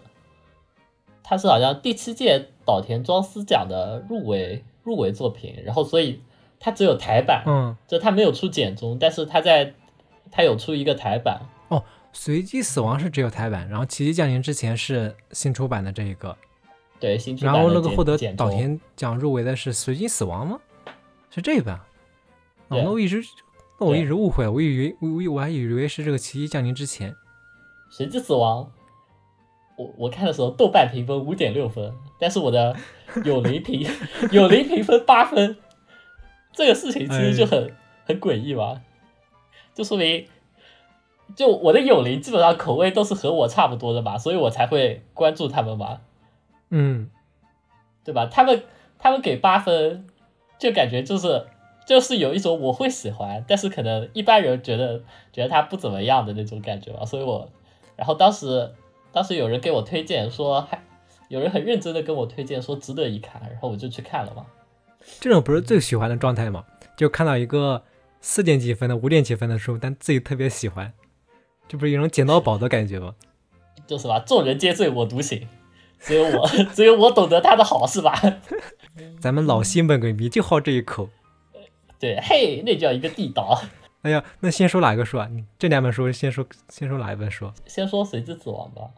[1.24, 6.22] 它是好像第七届岛田庄司奖的入围入围作品，然后所以
[6.60, 9.74] 它只有台版，嗯，就它没有出简中，但是它在
[10.30, 11.40] 它有出一个台版，
[11.74, 16.36] 《哦随机死亡》是只有台版，然后《奇迹降临》之前是新出版的这一个，
[16.98, 20.58] 对新出的然后那个获得岛田奖入围的是《随机死亡》吗？
[21.30, 21.78] 是这一版？
[22.68, 23.22] 哦，那我一直
[23.78, 27.14] 那我一直误会了，我以为我我我还以为是这个《奇迹降临》之前。
[27.90, 28.70] 随机死亡，
[29.76, 32.74] 我我看的时候豆瓣评分五点六分，但是我的
[33.24, 33.88] 有雷评
[34.32, 35.56] 有雷评分八分，
[36.52, 38.80] 这个事情其实就很、很诡异吧，
[39.74, 40.26] 就说明
[41.37, 46.00] 就我的友邻基本上口味都是和我差不多的嘛，所以我才会关注他们嘛，
[46.70, 47.11] 嗯，
[48.02, 48.26] 对吧？
[48.26, 48.62] 他们
[48.98, 50.06] 他们给八分，
[50.58, 51.46] 就感觉就是
[51.87, 57.04] 就是有一种我会喜欢，但是可能一般人觉得觉得他不怎么样的那种感觉吧。
[57.04, 57.48] 所以我，
[57.94, 58.74] 然后当时
[59.12, 60.82] 当时有人给我推荐说，还
[61.28, 64.46] 有人很认真的跟我推荐说值得一看，然后我就去看了嘛。
[65.20, 66.64] 这种不是最喜欢的状态吗？
[66.96, 67.82] 就看到一个
[68.20, 70.92] 四点几分的、五点几分的书，但自己特别喜欢，
[71.66, 73.14] 这不是有种捡到宝的感觉吗？
[73.86, 75.46] 就是吧，众人皆醉我独醒，
[76.00, 78.20] 只有我 只有我懂得他的好是吧？
[79.20, 81.08] 咱们老新本鬼迷就好这一口。
[81.98, 83.60] 对，嘿，那叫一个地道。
[84.02, 85.28] 哎呀，那先说哪个书啊？
[85.30, 87.50] 你这两本书先说，先说哪一本书？
[87.66, 88.90] 先说随之死亡吧，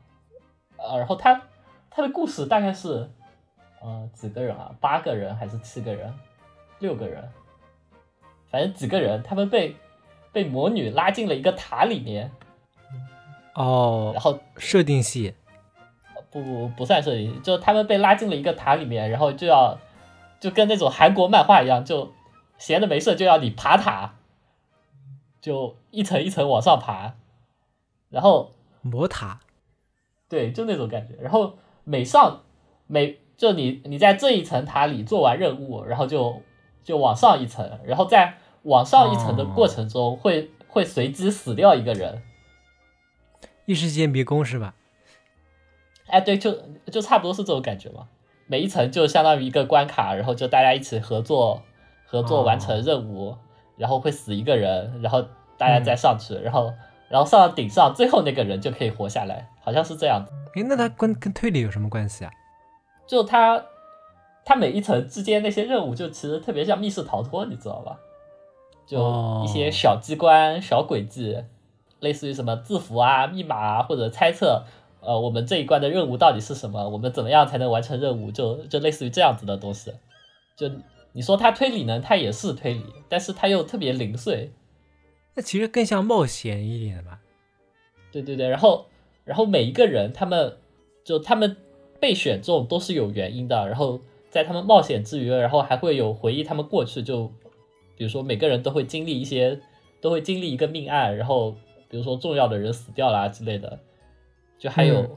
[0.77, 1.43] 啊，然后他
[1.91, 3.11] 他的故事大概是，
[3.81, 4.75] 呃，几个人啊？
[4.81, 6.13] 八个人还是七个人？
[6.79, 7.31] 六个人？
[8.51, 9.77] 反正几个人，他们被
[10.33, 12.31] 被魔女拉进了一个塔里面，
[13.55, 15.35] 哦然，后设定系。
[16.31, 19.79] 不不不算设定，就他们被拉进了一个塔里面，然后就要
[20.39, 22.13] 就跟那种韩国漫画一样，就
[22.59, 24.15] 闲的没事就要你爬塔，
[25.41, 27.15] 就一层一层往上爬，
[28.11, 29.41] 然后魔塔。
[30.29, 31.15] 对，就那种感觉。
[31.21, 32.43] 然后每上
[32.87, 36.43] 每就你你在这一层塔里做完任务，然后就
[36.85, 42.23] 就往上一层，然后在往上一层的过程中会、会随机死掉一个人。
[43.65, 44.75] 异世界迷宫是吧？
[46.09, 46.55] 哎，对，就
[46.93, 48.09] 就差不多是这种感觉嘛。
[48.47, 51.63] 每一层就相当于一个关卡，然后就大家一起合作
[52.05, 53.35] 合作完成任务，
[53.79, 55.27] 然后会死一个人，然后
[55.57, 56.71] 大家再上去，然后
[57.09, 60.31] 然后上到顶上，最后那个人就可以活下来，好像是这样子。
[60.57, 62.31] 诶，那它跟跟推理有什么关系啊？
[63.11, 63.67] 就它
[64.45, 67.99] 它每一层之间那些任务，就其实特别像密室逃脱，你知道吧？
[68.87, 71.37] 就一些小机关、小轨迹，
[71.99, 74.63] 类似于什么字符啊、密码啊，或者猜测，
[75.01, 76.89] 呃，我们这一关的任务到底是什么？
[76.89, 78.31] 我们怎么样才能完成任务？
[78.31, 79.93] 就就类似于这样子的东西。
[80.57, 80.71] 就
[81.11, 84.53] 你说它推理呢，它也是推理，但是它又特别零碎。
[85.35, 87.19] 那其实更像冒险一点的吧？
[88.13, 88.87] 对对对，然后
[89.25, 90.59] 然后每一个人他们
[91.05, 91.57] 就他们
[92.01, 97.27] 被选中都是有原因的，然后在他们冒险之余，然后还会有回忆他们过去，就
[97.97, 99.61] 比如说每个人都会经历一些，
[100.01, 101.53] 都会经历一个命案，然后
[101.89, 103.79] 比如说重要的人死掉啦之类的，
[104.59, 105.11] 就还有、嗯。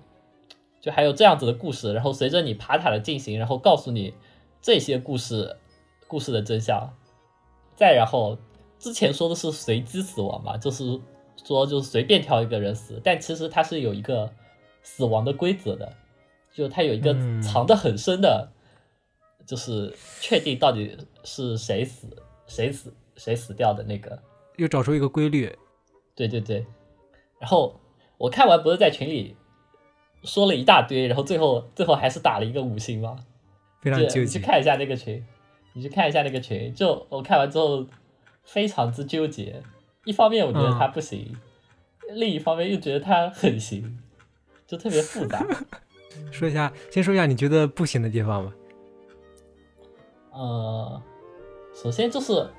[0.83, 4.13] 就还有这样子的故事，然后随着你爬塔的进行，然后告诉你
[4.61, 5.55] 这些故事
[6.09, 6.89] 故事的真相，
[7.73, 8.37] 再然后
[8.79, 10.99] 之前说的是随机死亡嘛，就是
[11.41, 14.29] 说就是随便挑一个人死，但其实它是有一个
[14.81, 15.93] 死亡的规则的，
[16.53, 18.51] 就他有一个嗯藏得很深的、
[19.45, 22.07] 就是确定到底是谁死
[22.47, 24.21] 谁死谁死掉的那个。
[24.57, 25.51] 又找出一个规律。
[26.15, 26.63] 对对对，
[27.39, 27.79] 然后
[28.17, 29.35] 我看完不是在群里
[30.23, 33.17] 说了一大堆，然后最后最后还是打了一个五星吗？
[33.81, 34.19] 非常纠结。
[34.21, 35.25] 你去看一下那个群，
[35.73, 37.85] 你去看一下那个群，就我看完之后
[38.43, 39.63] 非常之纠结。
[40.05, 41.35] 一方面我觉得他不行，
[42.11, 43.99] 另一方面又觉得他很行，
[44.67, 45.43] 就特别复杂。
[46.31, 48.53] 说一下，先说一下你觉得不行的地方吧。
[50.31, 51.01] 呃，
[51.73, 52.49] 首先就是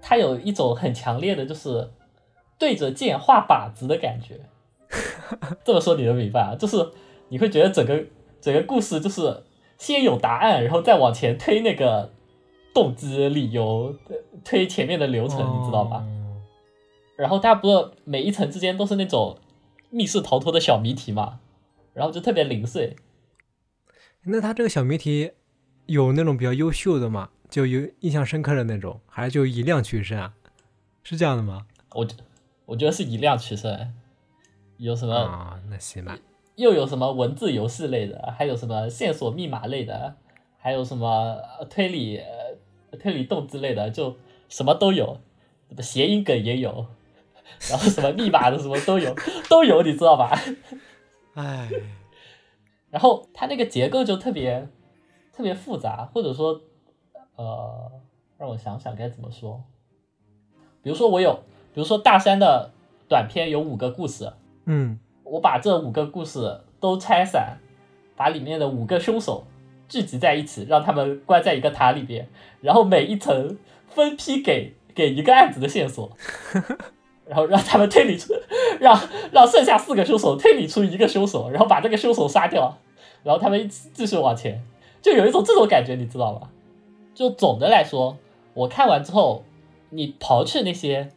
[0.00, 1.90] 它有一种很强烈的，就是
[2.58, 4.40] 对着剑画靶子的感觉。
[5.64, 6.54] 这么说你能明白啊？
[6.54, 6.90] 就是
[7.28, 8.04] 你会觉得整个
[8.40, 9.42] 整个故事就是
[9.78, 12.10] 先有答案，然后再往前推那个
[12.74, 13.96] 动机、理由，
[14.44, 15.98] 推前面的流程，你知道吧？
[15.98, 16.18] 哦
[17.14, 19.36] 然后它不是每一层之间都是那种
[19.90, 21.38] 密室逃脱的小谜题嘛，
[21.94, 22.96] 然后就特别零碎。
[24.24, 25.32] 那他这个小谜题
[25.86, 27.30] 有那种比较优秀的吗？
[27.50, 30.34] 就有印象深刻的那种，还是就以量取胜啊？
[31.02, 31.66] 是这样的吗？
[31.94, 32.16] 我觉
[32.64, 33.92] 我觉得是以量取胜，
[34.78, 35.14] 有什么？
[35.14, 36.16] 啊，那行吧。
[36.56, 40.16] 又有什么文字游戏类的，还有什么线索密码类的，
[40.58, 41.08] 还有什么
[41.58, 44.16] 呃推理、呃推理动之类的，就
[44.48, 45.18] 什么都有，
[45.68, 46.86] 什么谐音梗也有，
[47.70, 49.14] 然后什么密码的什么都有，
[49.50, 50.38] 都有，你知道吧？
[51.34, 51.68] 唉，
[52.90, 54.68] 然后它那个结构就特别
[55.32, 56.60] 特别复杂，或者说，
[57.36, 57.90] 呃，
[58.38, 59.62] 让我想想该怎么说。
[60.82, 61.32] 比如说我有，
[61.72, 62.70] 比如说大山的
[63.08, 64.32] 短片有五个故事，
[64.66, 67.58] 嗯，我把这五个故事都拆散，
[68.16, 69.44] 把里面的五个凶手
[69.88, 72.28] 聚集在一起，让他们关在一个塔里边，
[72.60, 73.56] 然后每一层
[73.86, 76.10] 分批给给一个案子的线索，
[77.32, 78.34] 然后让他们推理出，
[78.78, 78.94] 让
[79.30, 82.76] 让剩下四个凶手推理出一个凶手，然后把这个凶手杀掉，
[83.22, 84.62] 然后他们一起继续往前，
[85.00, 86.50] 就有一种这种感觉，你知道吧？
[87.14, 88.18] 就总的来说，
[88.52, 89.44] 我看完之后，
[89.88, 91.08] 你刨去那些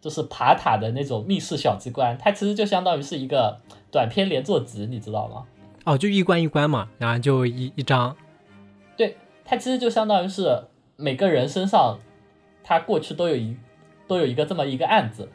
[0.00, 3.60] 就是爬塔的那种密室小机关，它其实就相当于是一个
[3.92, 5.44] 短篇连作集，你知道吗？
[5.84, 8.16] 哦，就一关一关嘛，然后就一一张。
[8.96, 10.64] 对，它其实就相当于是
[10.96, 12.00] 每个人身上，
[12.64, 13.56] 他过去都有一
[14.08, 15.28] 都有一个这么一个案子，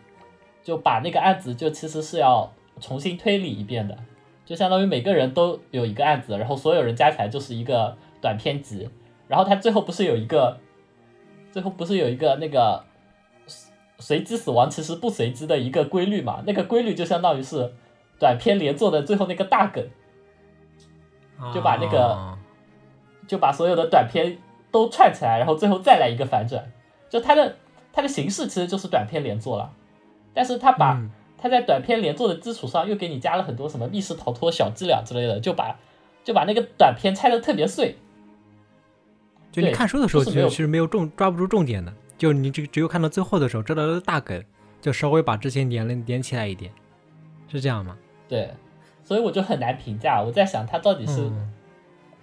[0.66, 2.52] 就把那个案子就其实是要
[2.82, 3.96] 重新推理一遍的，
[4.44, 8.90] 就相当于每个人都有一个案子，然后所有人加起来就是一个短篇集，
[9.28, 10.58] 然后他最后不是有一个，
[11.52, 12.84] 最后不是有一个那个
[14.00, 16.44] 随机死亡其实不随机的一个规律嘛？
[16.48, 17.72] 那个规律就相当于是
[18.20, 19.88] 短篇连作的最后那个大梗。
[21.54, 22.38] 就把那个
[23.28, 24.38] 就把所有的短片
[24.72, 26.64] 都串起来，然后最后再来一个反转。
[27.10, 27.58] 就它的
[27.92, 29.70] 它的形式其实就是短篇连作了，
[30.36, 31.02] 但是他把
[31.38, 35.76] 他在短篇连作的基础上又给你加了很多什么密室逃脱小伎俩之类的，就把
[36.24, 37.96] 就把那个短片拆的特别碎。
[39.52, 44.44] 就你看书的时候，其实其实是没有重抓不住重点的，就你只只有看到最后的时候，知道了大梗，
[44.82, 46.70] 就稍微把之前连了连起来一点，
[47.48, 47.98] 是这样吗？
[48.28, 48.52] 对，
[49.04, 50.22] 所以我就很难评价。
[50.22, 51.54] 我在想他到底是，嗯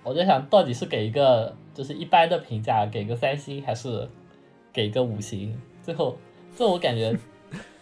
[0.05, 4.11] 我在想到底是给一个就是一般的评价，给个三星，还是
[4.73, 5.57] 给个五星？
[5.81, 6.19] 最后，
[6.57, 7.17] 这我感觉，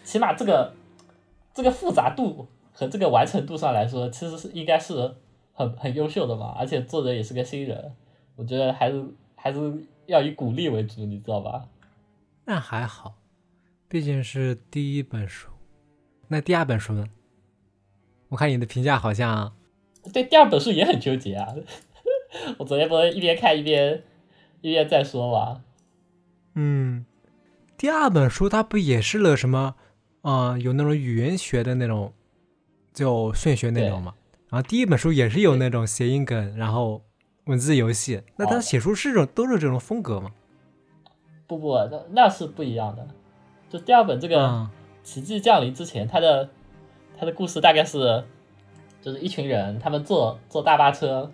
[0.04, 0.74] 起码这个
[1.52, 5.14] 这个复杂度和这个完成度上来说，其实是应该是
[5.52, 6.54] 很很优秀的嘛。
[6.58, 7.94] 而且作者也是个新人，
[8.36, 11.68] 我觉得还是还是要以鼓励为主，你知道吧？
[12.44, 13.14] 那还好，
[13.88, 15.48] 毕竟是第一本书。
[16.28, 17.06] 那第二本书呢？
[18.28, 19.52] 我看你的评价好像，
[20.12, 21.54] 对第二本书也很纠结啊。
[22.58, 24.04] 我昨天不是一边看一边
[24.60, 25.64] 一边在说吗，
[26.54, 27.04] 嗯，
[27.76, 29.74] 第二本书它不也是了什么，
[30.22, 32.12] 呃，有那种语言学的那种，
[32.92, 34.14] 就玄学那种嘛。
[34.48, 37.02] 然后第一本书也是有那种谐音梗，然后
[37.44, 38.22] 文字游戏。
[38.36, 40.32] 那他哦写书是这种都是这种风格吗？
[41.46, 43.06] 不不，那那是不一样的。
[43.68, 44.70] 就第二本这个嗯
[45.02, 46.50] 奇迹降临之前，他的
[47.18, 48.24] 他的故事大概是，
[49.00, 51.32] 就是一群人他们坐坐大巴车，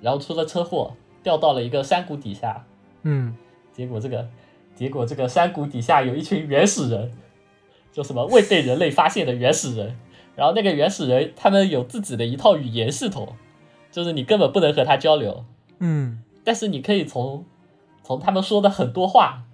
[0.00, 2.64] 然后出了车祸，掉到了一个山谷底下，
[3.02, 3.36] 嗯，
[3.72, 4.26] 结果这个
[4.74, 7.12] 结果这个山谷底下有一群原始人，
[7.96, 9.96] 就什么未被人类发现的原始人，
[10.34, 13.34] 然后那个原始人他们有自己的一套语言系统，
[13.90, 15.46] 就是你根本不能和他交流，
[15.78, 16.22] 嗯。
[16.44, 17.46] 但是你可以从
[18.02, 19.44] 从他们说的很多话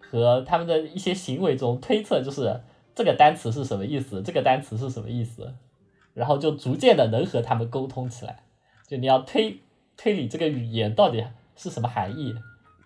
[0.00, 2.62] 和他们的一些行为中推测，就是
[2.94, 5.52] 这个单词是什么意思，这个单词是什么意思，
[6.14, 8.44] 然后就逐渐的能和他们沟通起来。
[8.88, 9.60] 就你要推
[9.98, 11.22] 推理这个语言到底
[11.54, 12.34] 是什么含义，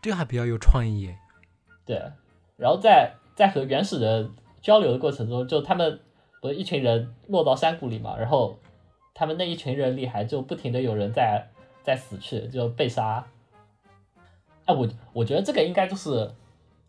[0.02, 1.14] 这还比较有创意。
[1.84, 2.02] 对，
[2.56, 4.32] 然后再再和原始人
[4.66, 6.00] 交流的过程中，就他们
[6.40, 8.58] 不是一群人落到山谷里嘛，然后
[9.14, 11.46] 他们那一群人里还就不停的有人在
[11.84, 13.24] 在死去，就被杀。
[14.64, 16.32] 哎，我我觉得这个应该就是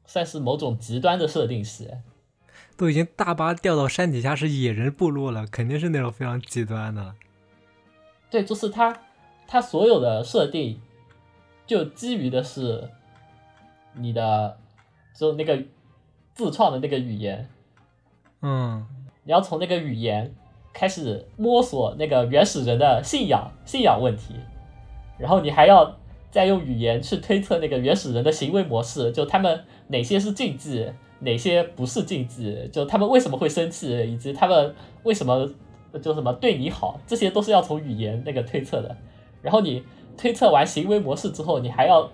[0.07, 1.91] 算是某种极端的设定系，
[2.75, 7.13] 都已经大巴掉到山底下是野人部落了，肯定是那种非常极端的。
[8.31, 9.03] 对，就是他
[9.45, 10.81] 他所有的设定
[11.67, 12.89] 就基于的是
[13.93, 14.57] 你的
[15.13, 15.63] 就那个
[16.33, 17.47] 自创的那个语言，
[18.41, 18.85] 嗯，
[19.23, 20.33] 你要从那个语言
[20.73, 24.35] 开始摸索那个原始人的信仰信仰问题，
[25.17, 25.95] 然后你还要。
[26.29, 30.85] 再用语言去推测那个原始人的行为模式，就他们哪些是禁忌，
[31.19, 35.49] 哪些不是禁忌，就他们为什么会生气，以及他们为什么
[36.01, 38.95] 就什么对你好，这些都是要从语言那个推测的。
[39.41, 39.81] 然后你
[40.17, 42.11] 推测完行为模式之后，你还要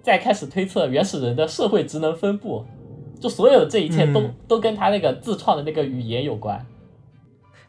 [0.00, 2.64] 再开始推测原始人的社会职能分布，
[3.20, 6.64] 就所有的这一切都都跟他那个自创的那个语言有关。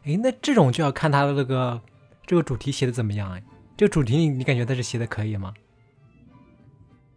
[0.04, 1.80] 哎，那这种就要看他的那个
[2.26, 3.42] 这个主题写的怎么样哎，
[3.76, 5.52] 这个主题你你感觉他是写的可以吗？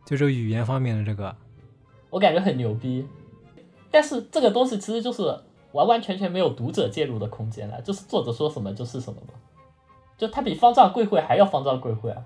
[0.06, 1.34] 就这个语言方面的这个，
[2.10, 3.08] 我感觉很牛逼，
[3.90, 5.24] 但是这个东西其实就是
[5.72, 9.34] 完完全全没有读者介入的空间了，就是作者说什么就是什么嘛。
[10.18, 12.22] 就他比方丈贵会还要方丈贵会啊，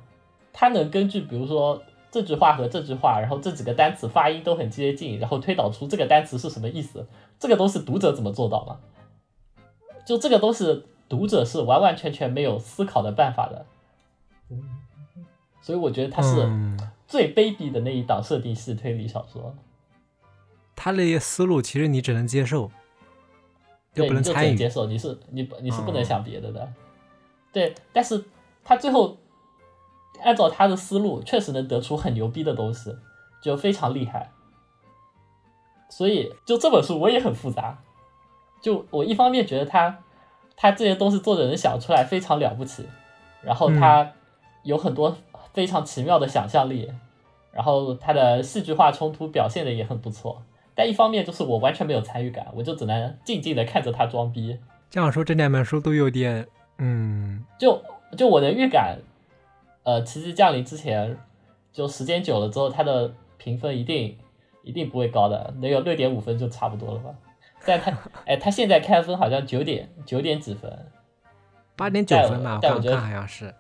[0.52, 1.82] 他能根据比如说
[2.22, 7.08] 这句话和这句话，然后这几个单词发音都很接近，然后推导出这个单词是什么意思，
[7.40, 8.80] 这个都是读者怎么做到的？
[10.06, 13.66] 就这个都是，读者是完完全全没有思考的办法的。
[15.62, 16.50] 所以我觉得他是。
[17.08, 19.56] 最卑鄙的那一档设定系推理小说，
[20.76, 22.70] 他那些思路其实你只能接受，
[23.94, 24.58] 就不能参与。
[24.58, 26.70] 接受你是你你是不能想别的的，
[27.54, 27.74] 对。
[27.94, 28.22] 但是
[28.62, 29.18] 他最后
[30.24, 32.96] 按照他的思路，确实能得出很牛逼的东西，
[33.42, 34.32] 就非常厉害。
[35.90, 37.80] 所以就这本书我也很复杂，
[38.62, 40.00] 就我一方面觉得他
[40.56, 42.86] 他这些东西作者能想出来非常了不起，
[43.42, 44.12] 然后他
[44.64, 45.18] 有很多。
[45.54, 46.88] 非常奇妙的想象力，
[47.52, 50.44] 然后他的戏剧化冲突表现的也很不错，
[50.76, 54.56] 但一方面就是我完全没有参与感，我就只能静静的看着他装逼。
[54.92, 56.48] 这样说这两本书都有点，
[56.78, 57.82] 嗯，就
[58.16, 59.00] 就我的预感，
[59.88, 61.18] 呃，奇迹降临之前，
[61.72, 64.18] 就时间久了之后，它的评分一定
[64.62, 67.16] 一定不会高的，能有六点五分就差不多了吧？
[67.66, 70.92] 但它， 哎，它现在开分好像九点九点几分，
[71.78, 73.56] 八点九分吧，但我觉得好像是。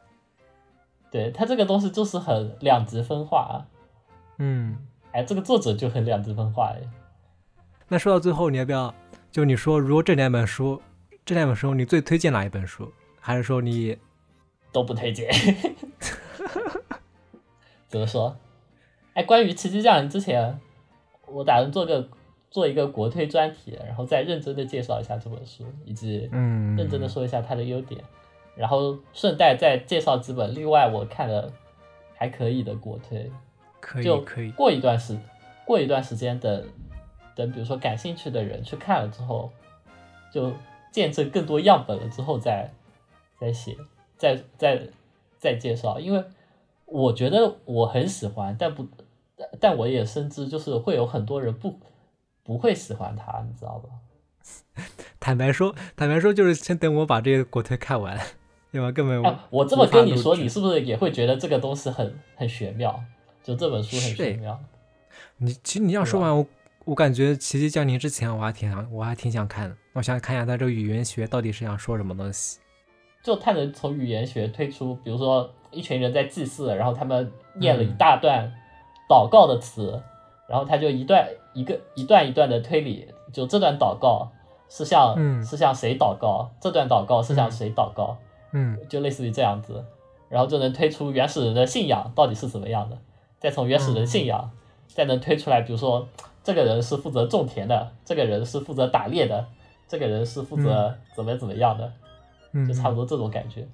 [1.10, 3.56] 对他这个东西就是很两极分化啊，
[4.40, 4.78] 嗯，
[5.14, 6.82] 哎，这个作者就很两极分化哎。
[7.88, 8.94] 那说到最后，你要不要
[9.32, 10.82] 就你说，如果这两本书，
[11.24, 12.92] 这两本书你最推荐哪一本书？
[13.22, 13.98] 还是说你
[14.74, 15.32] 都不推荐？
[17.88, 18.38] 怎么说？
[19.14, 20.60] 哎，关于《奇迹降临》之前，
[21.26, 22.08] 我打算做个
[22.52, 28.04] 做一个国推专题，然后再认真的介绍一下这本书，以及嗯，认真的说一下它的优点。
[28.56, 31.54] 然后顺带再介绍几本另外我看的
[32.16, 33.32] 还可以的国推，
[33.80, 34.50] 可以可以。
[34.52, 35.16] 过一段时
[35.64, 36.68] 过一段时间等
[37.36, 39.52] 等，比如说感兴趣的人去看了之后，
[40.34, 40.52] 就
[40.92, 42.72] 见证更多样本了之后再
[43.40, 43.78] 再写，
[44.18, 44.88] 再再
[45.38, 46.00] 再介绍。
[46.00, 46.24] 因为
[46.88, 48.88] 我觉得我很喜欢，但不
[49.60, 51.80] 但我也深知就是会有很多人不
[52.44, 54.84] 不会喜欢他，你知道吧？
[55.20, 58.20] 坦白说，坦白说就是先等我把这个国推看完。
[58.70, 58.92] 对吧？
[58.92, 63.02] 根本我这么跟你说，你是不是也会觉得这个东西很很玄妙？
[63.42, 64.60] 就这本书很玄妙。
[65.38, 66.46] 你其实你这样说完，我
[66.84, 69.76] 我感觉《奇迹降临》之前我还挺想，我还挺想看的。
[69.94, 72.60] 我想看一下他这个语言学到底是想说什么东西。
[73.28, 78.50] 就他能从语言学推出，比如说一群人在祭祀，然后他们念了一大段
[79.10, 80.02] 祷告的词，
[80.48, 84.30] 然后他就一段一个一段一段的推理，就这段祷告
[84.70, 86.50] 是向是向谁祷告？
[86.62, 88.18] 这段祷告是向谁祷告？
[88.54, 89.84] 嗯，就类似于这样子，
[90.30, 92.98] 然后就能推出原始人的信仰到底是怎么样的，
[93.42, 94.50] 再从原始人信仰，
[94.88, 96.08] 再能推出来，比如说
[96.46, 99.48] 这个人是负责种田的，这个人是负责打猎的，
[99.86, 101.92] 这个人是负责怎么怎么样的，
[102.68, 103.68] 就差不多这种感觉。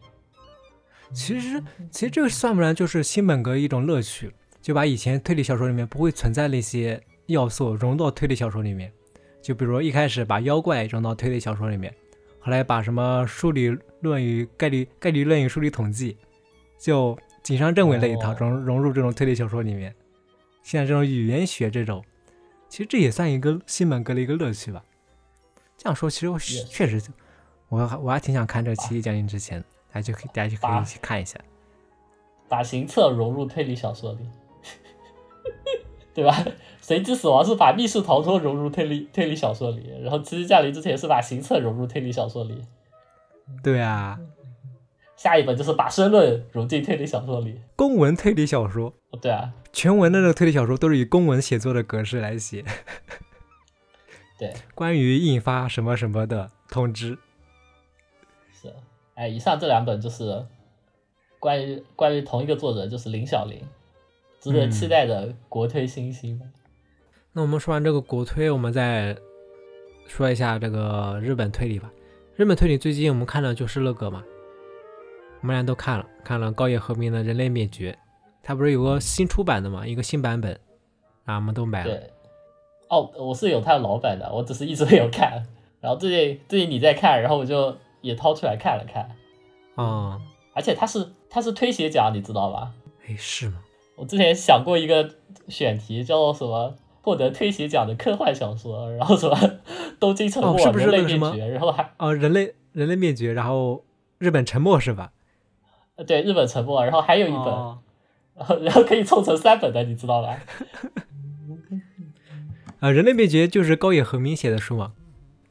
[1.14, 4.32] 其实，其实这个算不算就是新本格一种乐趣？
[4.62, 8.92] 就把以前推理小说里面不会存在那些要素融到推理小说里面，
[9.42, 11.94] 就比如说一开始把妖怪融到推理小说里面。
[12.40, 13.70] 后来把什么数理
[14.02, 16.18] 论与概率概率论与数理统计，
[16.78, 19.96] 就井上正伟那一套融融入这种推理小说里面。
[20.62, 22.04] 现在这种语言学这种，
[22.68, 24.84] 其实这也算一个新本格的一个乐趣吧。
[25.78, 27.02] 这样说，其实我确实，
[27.74, 29.60] 我我还挺想看这《奇迹降临》之前，
[29.92, 31.40] 大家就可以大家就可以一起看一下。
[32.48, 34.20] 把行测融入推理小说里，
[36.14, 36.46] 对吧？
[36.82, 42.62] 随机死亡是把密室逃脱融入推理推理小说里，然后奇迹降临之前是把行测融入推理小说里。
[43.64, 44.20] 对啊，
[45.18, 47.60] 下一本就是把申论融进推理小说里。
[47.76, 52.64] 公文推理小说，哦对啊，全文的那个推理小说都是以公文写作的格式来写，
[54.38, 57.18] 对， 关于印发什么什么的通知。
[59.16, 59.22] 是。
[59.22, 60.46] 哎，以上这两本就是
[61.40, 63.62] 关于关于同一个作者，就是林小林，
[64.40, 66.42] 值得期待的国推新星。
[67.32, 69.18] 那我们说完这个国推，我们再
[70.08, 71.92] 说一下这个日本推理吧。
[72.36, 74.24] 日本推理最近我们看的就是那个嘛，
[75.42, 77.92] 我们俩都看了，看了高野和明的《人类灭绝》，
[78.42, 80.60] 它不是有个新出版的嘛，一个新版本，
[81.26, 81.92] 啊，我们都买了。
[81.92, 82.10] 对，
[82.90, 85.46] 哦，我是有他的老版的，我只是一直没有看。
[85.80, 89.10] 然后最近最近你在看，然后我就也掏出来看了看。
[89.76, 90.22] 啊、
[90.54, 92.72] 而且它是它是推写奖，你知道吧？
[93.08, 93.60] 哎，是吗？
[93.96, 95.10] 我之前想过一个
[95.48, 99.36] 选题，叫做什么获得推写奖的科幻小说，然后什么
[100.00, 103.84] 东京沉没、哦是不是人类灭绝，然后还哦，人类人类灭绝，然后
[104.20, 105.12] 日本沉没是吧？
[105.96, 107.80] 呃对日本沉没，然后还有一本，哦
[108.36, 110.38] 然后然后可以凑成三本的，你知道吧？
[112.80, 114.94] 啊，人类灭绝就是高野和明写的书嘛。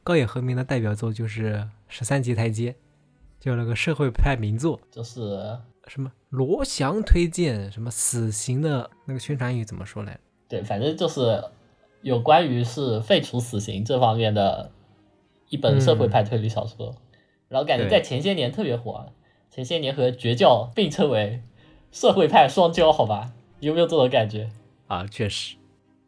[0.03, 1.55] 高野和明的代表作就是
[1.95, 2.71] 《十三级台阶》，
[3.39, 10.19] 就那个社会派名作，就是什么罗翔推荐，什么死刑的那个宣传语怎么说来着？
[10.49, 11.43] 对，反正就是
[12.01, 14.71] 有关于是废除死刑这方面的
[15.49, 16.95] 一本社会派推理小说，
[17.47, 19.05] 然后感觉在前些年特别火，
[19.51, 21.43] 前些年和绝教并称为
[21.91, 23.31] 社会派双骄，好吧？
[23.59, 24.49] 有没有这种感觉？
[24.87, 25.57] 啊，确实。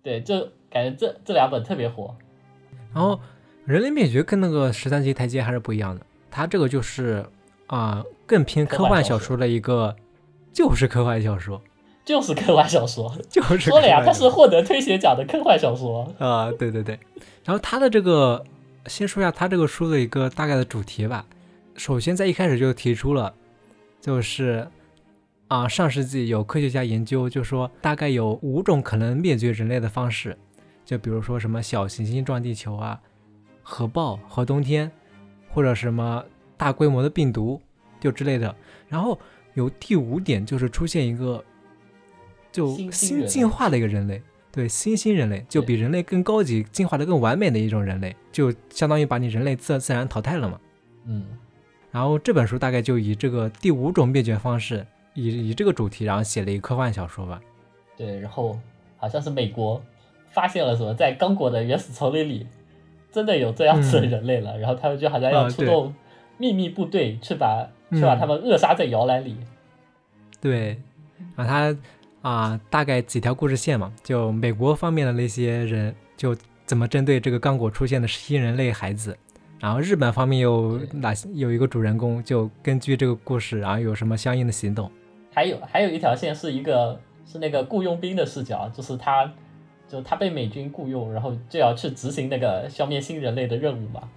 [0.01, 2.15] 对，就感觉这这两本特别火。
[2.91, 3.19] 然后
[3.65, 7.25] 人类灭绝跟那个十三级台阶还是不一样的，它这个就是
[7.67, 9.95] 啊、更偏科幻小说的一个，
[10.53, 11.59] 就是科幻小说，
[12.05, 16.13] 就是科幻小说， 就是说了呀，它是获得推写奖的科幻小说。
[16.19, 16.99] 啊、对对对。
[17.43, 18.43] 然后它的这个，
[18.85, 21.25] 先说一下它这个书的一个大概的主题吧。
[21.75, 23.33] 首先在一开始就提出了，
[23.99, 24.67] 就是
[25.47, 30.37] 啊，上世纪有科学家研究，就说大概有五种可能灭绝人类的方式，
[30.85, 33.01] 就比如说什么小行星撞地球啊，
[33.67, 34.89] 核爆、核冬天，
[35.49, 36.23] 或者什么
[36.55, 37.59] 大规模的病毒，
[37.99, 38.55] 就之类的。
[38.87, 39.19] 然后
[39.55, 41.43] 有第五点就是出现一个
[42.51, 50.59] 就新进化的一个人类，对，新兴人类就比人类更高级、进化的更完美的一种人类，就相当于把你人类自自然淘汰了嘛。
[51.05, 51.25] 嗯，
[51.91, 54.85] 然后这本书大概就以这个第五种灭绝方式，
[55.15, 57.41] 以以这个主题，然后写了一个科幻小说吧。
[57.97, 58.59] 对，然后
[58.97, 59.81] 好像是美国
[60.29, 62.45] 发现了什么，在刚果的原始丛林里
[63.15, 65.93] 真的有这样子的人类了，然后他们就好像要出动
[66.37, 67.97] 秘密部队去把、嗯。
[67.97, 69.37] 去把他们扼杀在摇篮里。
[70.41, 70.77] 对，
[71.37, 71.77] 然后它
[72.21, 76.35] 啊、大概几条故事线嘛，就美国方面的那些人就
[76.65, 79.15] 怎么针对这个刚果出现的新人类孩子，
[79.59, 84.91] 然后日本方面有哪些有一个主人公，就根据这个故事，然后有什么相应的行动。
[85.31, 89.31] 还有还有一条线是一个是那个雇佣兵的视角，就是他
[89.87, 94.09] 就他被美军雇佣，然后就要去执行那个消灭新人类的任务嘛。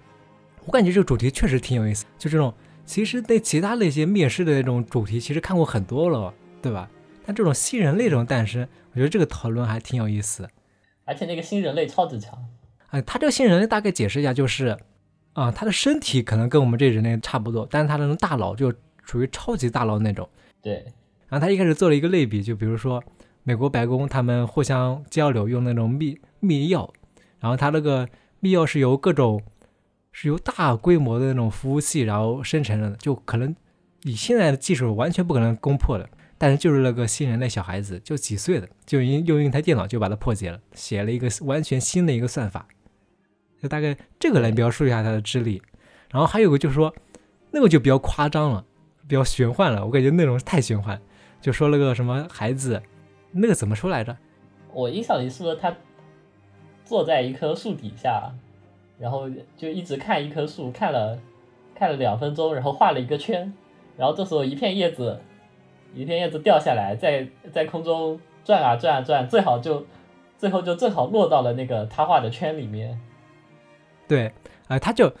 [0.65, 2.53] 我感觉这个主题确实挺有意思，就这种
[2.85, 6.89] 其实对其他那些灭世的那种主题，其实看过很多了，对吧？
[7.25, 10.49] 但这种新人类这种诞生，我觉得这个讨论还挺有意思。
[11.05, 12.43] 而且那个新人类超级强，
[12.89, 14.77] 哎，他这个新人类大概解释一下，就是
[15.33, 20.27] 啊、他的身体可能跟我们这人类差不多，但是他的那种大脑就属于超级大脑那种。
[20.61, 20.85] 对
[21.29, 23.01] 然后他一开始做了一个类比，就比如说
[23.49, 26.87] 美国白宫他们互相交流用那种密密钥，
[27.39, 28.07] 然后他那个
[28.41, 29.41] 密钥是由各种
[30.11, 33.55] 是由大规模的那种服务器然后生成的，就可能
[34.03, 36.07] 以现在的技术完全不可能攻破的。
[36.37, 42.67] 但是就是那个新人类小孩子，就几岁的，就用用一台电脑就把它破解了，写了一个完全新的一个算法，
[43.59, 45.59] 就大概这个来描述一下他的智力。
[46.11, 46.93] 然后还有个就是说，
[47.49, 48.63] 那个就比较夸张了，
[49.07, 51.01] 比较玄幻了，我感觉内容太玄幻。
[51.41, 52.79] 就说那个什么孩子，
[53.31, 54.15] 那个怎么说来着？
[54.73, 55.75] 我印象里是不是他
[56.85, 58.31] 坐在一棵树底下，
[58.99, 61.19] 然后就一直看一棵树，看了
[61.75, 63.53] 看了两分钟，然后画了一个圈，
[63.97, 65.19] 然后这时候一片叶子，
[65.93, 69.85] 一片叶子掉下来，在在空中转啊转啊转，最好就
[70.37, 72.99] 最后就正好落到了那个他画的圈里面。
[74.07, 74.31] 对，
[74.67, 75.13] 啊、他就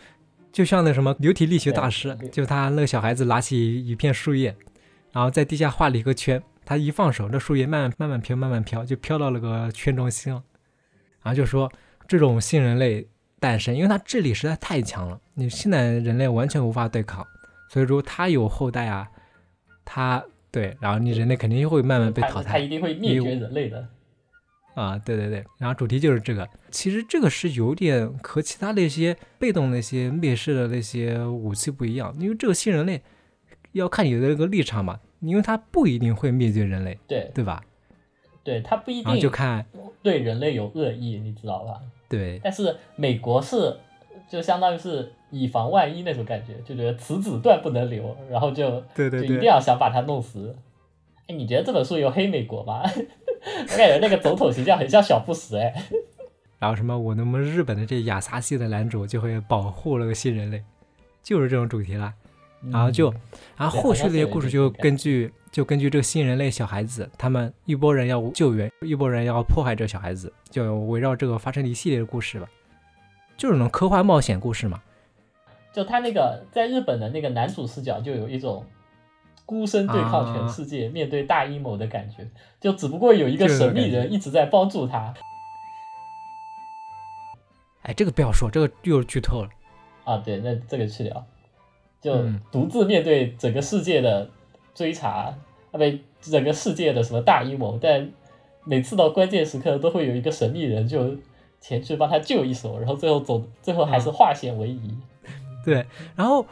[0.51, 4.55] 就像那什么流体力学大师，就他那个小孩子拿起一片树叶，
[5.11, 10.43] 然后在地下画了一个圈，他一放手，那树叶慢慢慢慢飘，慢慢飘，就飘到了个圈中心了。
[11.23, 11.67] 然后就说
[12.07, 13.07] 这种新人类
[13.39, 17.25] 诞生，因为他智力实在太强了，你现在人类完全无法对抗，
[17.71, 19.09] 所以说他有后代啊，
[19.83, 22.67] 他对，然后你人类肯定会慢慢被淘汰他一。
[22.67, 23.87] 定会灭绝人类的。
[24.75, 26.47] 啊，对对对，然后主题就是这个。
[26.69, 33.01] 其实这个是有点和其他那些被动那些灭世的那些武器不一样，因为这个新人类
[33.71, 37.63] 要看你的那个立场嘛，因为它不一定会灭绝人类，对对吧？
[38.43, 39.65] 对，它不一然后就定看
[40.01, 41.79] 对人类有恶意，你知道吧？
[42.07, 43.77] 对但是美国是
[44.29, 50.55] 就相当于是以防万一那种感觉，就觉得此子断不能留，然后就对对就一定，要想把它弄死。
[51.27, 52.81] 哎，你觉得这本书有黑美国吗？
[52.89, 55.73] 我感觉那个总统形象很像小布什哎。
[56.57, 60.63] 然后什么我那么日本的这亚萨系的男主就会保护那个新人类，
[61.21, 62.13] 就是这种主题啦。
[62.71, 63.13] 然后就，
[63.55, 72.47] 然后后续的一些故事就根据就根据这个新人类小孩子，他们一波人要救援，一波人要迫害这个小孩子，就围绕这个发生了一系列的故事吧，
[73.37, 74.81] 就是那种科幻冒险故事嘛。
[75.71, 78.65] 就他那个在日本的那个男主视角，就有一种
[79.45, 82.27] 孤身对抗全啊世界、面对大阴谋的感觉。
[82.59, 85.13] 就只不过有一个神秘人一直在帮助他
[87.83, 89.49] 哎，这个不要说，这个又是剧透了。
[90.03, 90.17] 啊。
[90.17, 91.25] 对，那这个去掉，
[92.01, 94.29] 就嗯独自面对整个世界的
[94.73, 95.35] 追查，
[95.71, 95.79] 啊不，
[96.21, 98.09] 整个世界的什么大阴谋，但
[98.63, 101.17] 每次到关键时刻都会有一个神秘人就
[101.59, 104.97] 前去帮他救一手，然后最后走，最后还是化险为夷。
[105.65, 105.85] 对，
[106.15, 106.45] 然后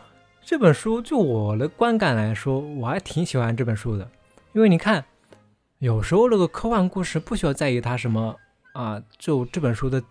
[0.43, 4.09] 这本书就我的观感来说，我还挺喜欢这本书的，
[4.53, 5.05] 因为你看，
[5.79, 8.35] 有时候那个科幻故事不需要在意它什么
[8.73, 10.03] 啊，就这本书的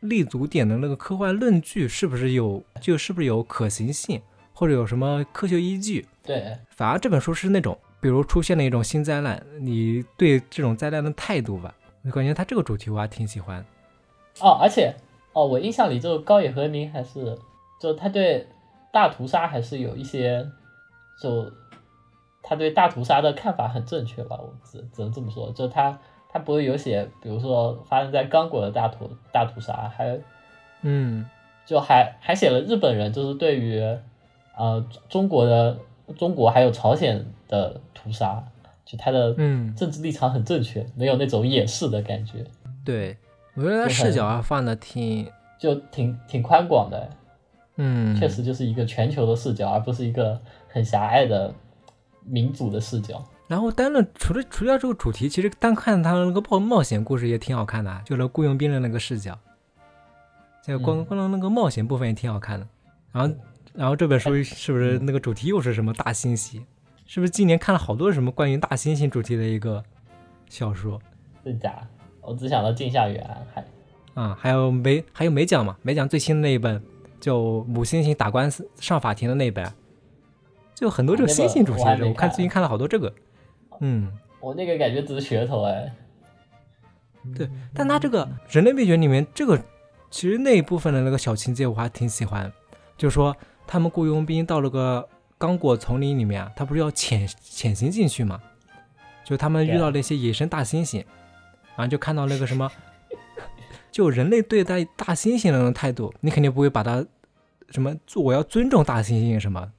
[0.00, 4.20] 立足点的那个科幻论据是不是有，就是不是有可行性，
[4.60, 13.64] 或者有什么科学依据，对，反而这本书是那种，比如出现了一种新灾难，你对这种灾难的态度吧，我感觉他这个主题我还挺喜欢。
[14.42, 14.94] 哦，而且
[15.32, 17.38] 哦，我印象里就高野和明还是
[17.80, 18.46] 就他对
[18.92, 20.46] 大屠杀还是有一些，
[21.22, 21.50] 就
[22.42, 25.50] 他对大屠杀的看法很正确吧，我只只能这么说。
[25.52, 25.98] 就他
[26.28, 30.20] 他不会有写，比如说发生在刚果的大屠大屠杀，还
[30.82, 31.24] 嗯
[31.64, 33.82] 就还还写了日本人就是对于
[34.60, 35.78] 呃中国的
[36.18, 38.44] 中国还有朝鲜的屠杀，
[38.84, 42.44] 就他的嗯，政治立场很正确，没有那种掩饰的感觉，
[42.84, 43.16] 对，
[43.54, 45.26] 我觉得他视角啊放的挺，
[45.58, 47.08] 就挺挺宽广的。
[47.76, 50.38] 嗯，确实就是一个全球的视角，而不是一个
[50.68, 51.50] 很狭隘的
[52.24, 53.24] 民族的视角。
[53.48, 59.38] 然后单论除了除掉这个主题，其实单看他的那个冒冒险故事也挺好看的啊，就那雇佣兵的那个视角，
[60.62, 62.66] 在光嗯光那个冒险部分也挺好看的。
[63.12, 63.34] 然后
[63.74, 66.62] 然后这本书是不是那个主题又是什么大猩猩？
[67.06, 69.82] 是不是今年看了好多什么关于大猩猩主题的一个
[70.48, 71.00] 小说
[71.44, 71.86] 真假？
[72.20, 73.64] 我只想到镜下缘，还
[74.14, 74.36] 啊？
[74.38, 75.76] 还有美还有美奖嘛？
[75.82, 76.82] 美奖最新的那一本
[77.18, 79.74] 就母猩猩打官司上法庭的那一本啊，
[80.74, 83.12] 就很多这个猩猩主题的，我看看最近看了好多这个，
[83.80, 84.12] 嗯。
[84.40, 85.94] 我那个感觉只是噱头哎。
[87.36, 89.62] 对，但他这个人类灭绝里面，这个
[90.10, 92.50] 其实那一部分的那个小情节我还挺喜欢，
[92.96, 93.36] 就是说
[93.70, 95.08] 他们雇佣兵到了个
[95.38, 98.42] 刚果丛林里面啊，他不是要潜潜行进去嘛？
[99.24, 101.04] 就他们遇到了一些野生大猩猩，
[101.76, 102.68] 然后就看到那个什么，
[103.92, 107.06] 就人类对待大猩猩的那种态度，你肯定不会把它
[107.68, 109.70] 什么做我要尊重大猩猩什么，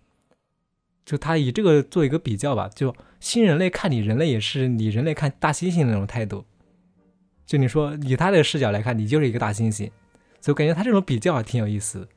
[1.03, 6.45] 就他以这个做一个比较吧，就新人类看你人类也是你人类看大猩猩的那种态度。
[7.45, 9.91] 就你说以他的视角来看，你就是一个大猩猩，
[10.39, 12.07] 所以我感觉他这种比较还挺有意思。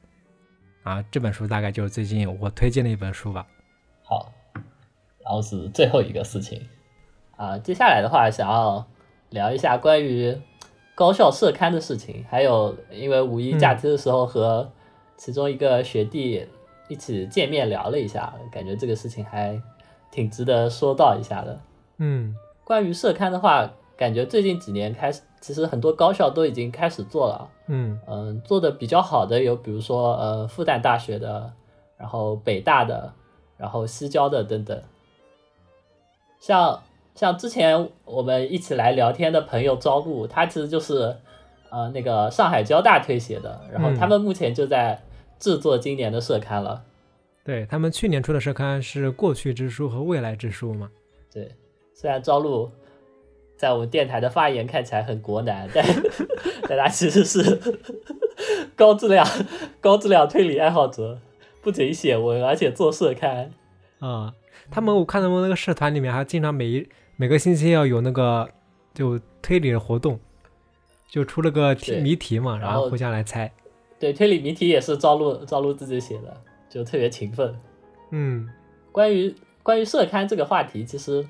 [0.84, 3.46] 啊，这本书大概就是最近我推荐的一本书吧。
[4.02, 4.30] 好，
[5.24, 6.68] 然后是最后一个事情
[7.36, 8.86] 啊，接下来的话想要
[9.30, 10.38] 聊一下关于
[10.94, 14.70] 高校社刊的事情，还有因为五一假期的时候和
[15.16, 16.46] 其中一个学弟
[16.88, 19.60] 一起见面聊了一下，感觉这个事情还
[20.10, 21.58] 挺值得说到一下的。
[21.96, 27.50] 嗯关于社刊的话，感觉最近几年开始，其实很多高校都已经开始做了。
[27.68, 31.52] 嗯嗯，做的比较好的有，比如说呃复旦大学的，
[31.96, 33.12] 然后北大的，
[33.56, 34.82] 然后西交的等等。
[36.38, 36.82] 像
[37.14, 41.16] 像之前我们一起来聊天的朋友招录，他其实就是
[41.70, 45.00] 呃那个上海交大推协的，然后嗯他们目前就在
[45.38, 46.82] 制作今年的社刊了。
[47.44, 50.90] 对他们去年出的社刊是《过去之书》和《未来之书》嘛。
[51.32, 51.54] 对，
[51.94, 52.70] 虽然招录
[53.56, 55.84] 在我们电台的发言看起来很国难，但
[56.68, 57.60] 但他其实是
[58.76, 59.26] 高质量
[59.80, 61.18] 高质量推理爱好者，
[61.62, 63.50] 不仅写文，而且做社刊。
[64.00, 64.34] 啊、
[64.70, 68.48] 他们我看他们那个社团里面还经常每一每个星期要有那个
[68.92, 70.18] 就推理的活动，
[71.08, 73.50] 就出了个题谜题嘛，然后互相来猜。
[73.98, 76.36] 对，推理谜题也是赵露赵露自己写的，
[76.68, 77.54] 就特别勤奋。
[78.10, 78.48] 嗯
[78.92, 81.26] 关于关于社刊这个话题，其实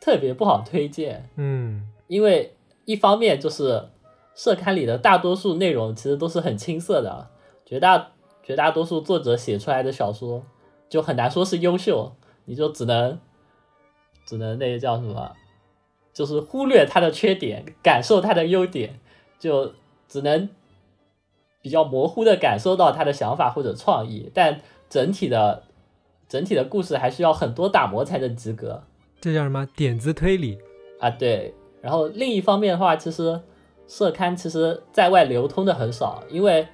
[0.00, 1.88] 特别不好推荐，嗯。
[2.06, 3.88] 因为一方面就是
[4.34, 7.28] 社刊里的大多数内容其实都是很青涩的，
[7.66, 10.42] 绝大绝大多数作者写出来的小说
[10.88, 12.12] 就很难说是优秀，
[12.46, 13.18] 你就只能
[14.24, 15.32] 只能那个叫什么，
[16.14, 18.98] 就是忽略他的缺点，感受他的优点，
[19.38, 19.74] 就
[20.08, 20.48] 只能
[21.60, 25.64] 比较模糊的感受到他的想法或者创意，但整体的
[26.26, 28.84] 整体的故事还需要很多打磨才能及格
[29.20, 30.58] 这叫什么点子推理？
[31.00, 31.10] 啊。
[31.10, 33.40] 对，然后另一方面的话，其实
[33.86, 36.66] 社刊其实在外流通的很少，因为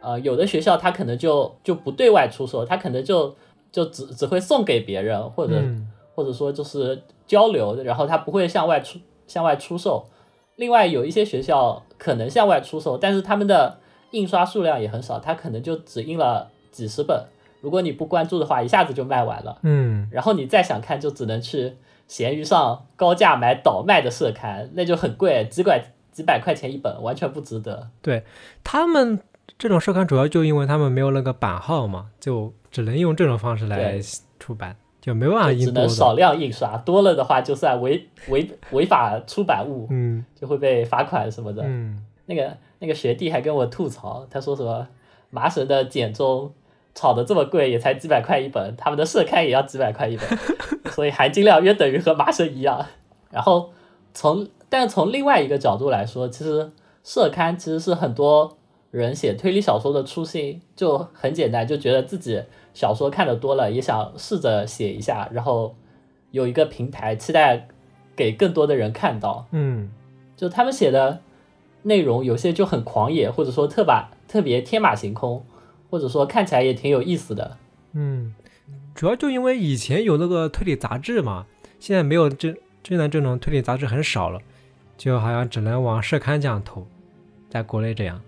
[0.00, 3.34] 呃有的学校它可能就就不对外出售，它可能就
[3.70, 5.54] 就只只会送给别人或者。
[5.56, 5.88] 嗯
[6.18, 10.04] 或者说就是交流，然后它不会向外出向外出售。
[10.56, 13.78] 另外有一些学校可能向外出售，但是他们的
[14.10, 17.24] 印刷数量也很少，它可能就只印了几十本。
[17.60, 19.60] 如果你不关注的话，一下子就卖完了。
[19.62, 21.76] 嗯，然后你再想看，就只能去
[22.08, 27.90] 闲鱼上高价买倒卖的社刊，那就很贵，几百几百块钱一本，完全不值得。
[28.02, 28.24] 对
[28.64, 29.20] 他们
[29.56, 34.00] 这种社刊主要就因为他们没有那个版号嘛，就只能用这种方式来
[34.40, 35.66] 出版，就没办法印。
[35.66, 41.62] 只能少量印刷，多了的话就算违违违法出版物，嗯就会被罚款什么的。
[41.64, 44.88] 嗯，那个那个学弟还跟我吐槽，他说什么
[45.30, 46.52] 麻省的简中
[46.98, 50.26] 炒的这么贵，也才几百块一本，他们的社刊也要几百块一本，
[50.90, 52.84] 所以含金量约等于和麻绳一样。
[53.30, 53.70] 然后
[54.12, 56.72] 从但是从另外一个角度来说，其实
[57.04, 58.58] 社刊其实是很多
[58.90, 62.42] 人写推理小说的初心，就很简单，就觉得自己
[62.74, 65.76] 小说看的多了，也想试着写一下，然后
[66.32, 67.68] 有一个平台，期待
[68.16, 69.46] 给更多的人看到。
[69.52, 69.88] 嗯
[70.36, 71.20] 就他们写的
[71.82, 75.44] 内容有些就很狂野，或者说特把特别天马行空，
[75.90, 77.56] 或者说看起来也挺有意思的。
[77.92, 78.34] 嗯，
[78.94, 81.46] 主要就因为以前有那个推理杂志嘛，
[81.78, 84.40] 现在没有这现在这种推理杂志很少了，
[84.96, 86.86] 就好像只能往社刊这样投，
[87.50, 88.20] 在国内这样。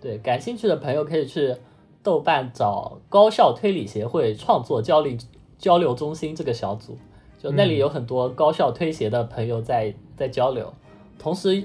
[0.00, 1.54] 对，感兴趣的朋友可以去
[2.02, 5.16] 豆瓣找高校推理协会创作交流
[5.58, 6.96] 交流中心这个小组，
[7.38, 10.72] 就那里有很多高校推协的朋友在在交流，
[11.18, 11.62] 同时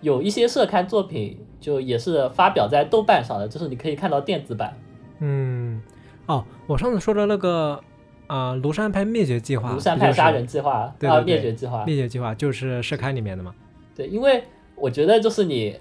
[0.00, 4.74] 有一些社刊作品就也是发表在豆瓣上的，就是你可以看到电子版。
[5.18, 5.80] 嗯，
[6.26, 7.78] 哦，我上次说的那个
[8.26, 13.54] 啊，庐山派灭绝计划，庐山派杀人计划啊，灭绝计划，灭绝计划就是社刊里面的嘛。
[13.94, 14.42] 对，因为
[14.74, 15.78] 我觉得就是你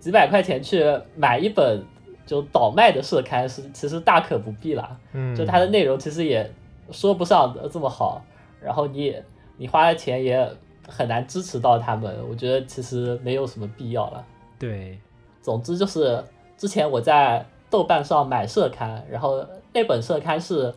[0.00, 0.84] 几百块钱去
[1.16, 1.84] 买一本
[2.26, 6.52] 就倒卖的社刊是其实大可不必啦，嗯，就它的内容其实也
[6.90, 8.24] 说不上这么好，
[8.60, 9.24] 然后你也
[9.56, 10.50] 你花的钱也
[10.88, 14.24] 很难支持到他们，我觉得其实没有什么必要了。
[14.58, 14.98] 对，
[15.42, 16.24] 总之就是
[16.56, 20.72] 之前我在豆瓣上买社刊，然后那本社刊是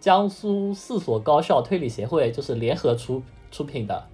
[0.00, 4.04] 江苏四所高校推理协会就是联合出出品的，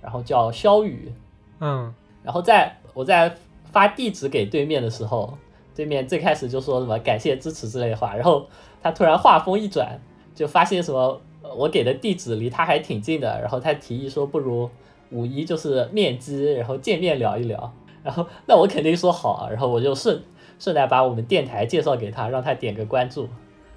[0.00, 1.12] 然后叫肖雨。
[1.58, 1.92] 嗯
[2.22, 5.36] 然后在我在发地址给对面的时候，
[5.74, 8.46] 对面最开始就说什么感谢支持之类的话，然后
[8.82, 9.98] 他突然话锋一转，
[10.34, 14.68] 就发现什么呃我给的地址离他还挺近的，然后他提议说不如
[15.10, 20.22] 五一就是面基，然后见面聊一聊，然后那我肯定说好啊，然后我就顺
[20.58, 23.28] 顺带把我们电台介绍给他，让他点个关注，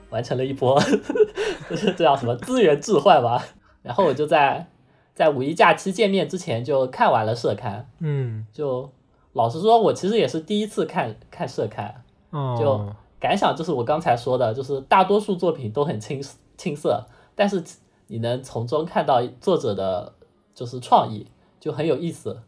[0.10, 0.80] 完成了一波
[1.70, 3.44] 就是这叫什么资源置换吧，
[3.82, 4.68] 然后我就在
[5.14, 7.88] 在五一假期见面之前就看完了社刊。
[8.00, 8.90] 嗯就
[9.34, 16.22] 老实说，我其实也是第一次看看社刊，哦，就感想就是我刚才说的，就是大多数作品都很青
[16.58, 17.06] 青涩，
[17.36, 17.64] 但是
[18.08, 20.14] 你能从中看到作者的
[20.54, 21.26] 就是创意，
[21.60, 22.42] 就很有意思。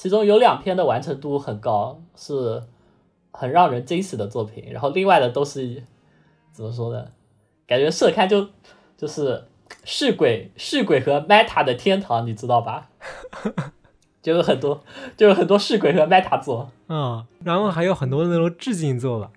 [0.00, 2.62] 其中有两篇的完成度很高，是
[3.32, 5.82] 很让人惊喜的作品，然后另外的都是
[6.52, 7.08] 怎么说呢？
[7.66, 8.48] 感觉社刊就
[8.96, 9.44] 就是
[9.84, 12.88] 是鬼是鬼和 Meta 的天堂，你知道吧？
[14.22, 14.82] 就有很多
[15.18, 19.30] 就有很多是鬼和 Meta 作，嗯，然后还有很多那种致敬作吧，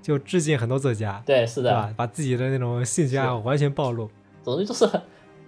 [0.00, 1.92] 就致敬很多作家，对，是的，吧？
[1.94, 4.08] 把自己的那种兴趣爱好完全暴露。
[4.42, 5.02] 总之就是很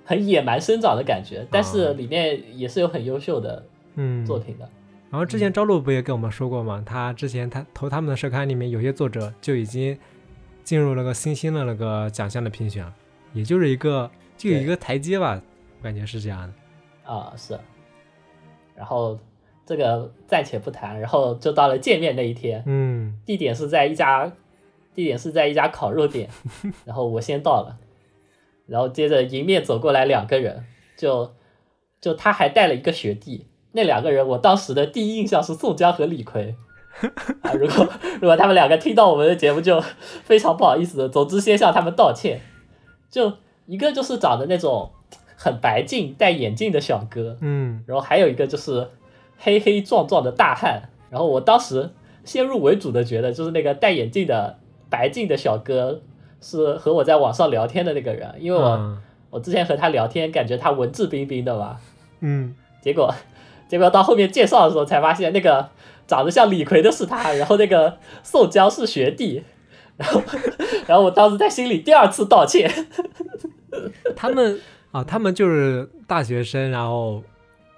[0.05, 3.78] 很野蛮生长的感觉，但是里面也是有很优秀的嗯，
[4.27, 4.69] 作品的。
[5.11, 6.83] 然后之前朝露不也跟我们说过吗？
[6.85, 9.99] 他之前他投他们的社刊里面，有些作者就已经
[10.63, 12.87] 进入那个新兴的那个奖项的评选，
[13.33, 15.41] 也就是一个就有一个台阶吧，
[15.79, 17.11] 我感觉是这样的。
[17.11, 17.59] 啊，是。
[18.77, 19.19] 然后
[19.65, 24.31] 这个暂且不谈，然后就到了见面那一天，嗯地点是在一家，
[24.95, 26.29] 地点是在一家烤肉店，
[26.85, 27.79] 然后我先到了，
[28.67, 30.65] 然后接着迎面走过来两个人，
[30.97, 31.35] 就
[32.01, 36.57] 就他还带了一个学弟，那两个人我当时的第一印象是宋江和李逵。
[37.43, 37.89] 啊，如果
[38.21, 39.81] 如果他们两个听到我们的节目，就
[40.25, 41.09] 非常不好意思的。
[41.09, 42.41] 总之，先向他们道歉。
[43.09, 43.33] 就
[43.67, 44.91] 一个就是长得那种
[45.37, 48.89] 很白净、戴眼镜的小哥，嗯然后还有一个就是
[49.39, 50.91] 黑黑壮壮的大汉。
[51.09, 51.91] 然后我当时
[52.25, 54.59] 先入为主的觉得，就是那个戴眼镜的
[54.91, 56.01] 白净的小哥
[56.41, 58.99] 是和我在网上聊天的那个人，因为我、嗯
[59.31, 61.77] 我之前和他聊天，感觉他文质彬彬的嘛，
[62.21, 63.15] 嗯，结果
[63.69, 65.69] 结果到后面介绍的时候才发现，那个
[66.07, 69.45] 长得像李逵的是他，然后那个宋江是学弟，
[69.97, 70.23] 然后
[70.87, 72.69] 然后我当时在心里第二次道歉。
[74.17, 74.59] 他们
[74.91, 77.23] 啊，他们就是大学生，然后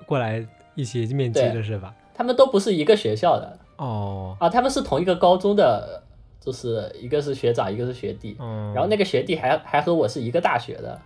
[0.07, 1.93] 过来一起面基的是吧？
[2.15, 6.03] 他们都不是一个学校的哦，啊，他们是同一个高中的，
[6.41, 8.37] 就是一个是学长，一个是学弟。
[8.39, 11.01] 嗯，然后那个学弟还还和我是一个大学的，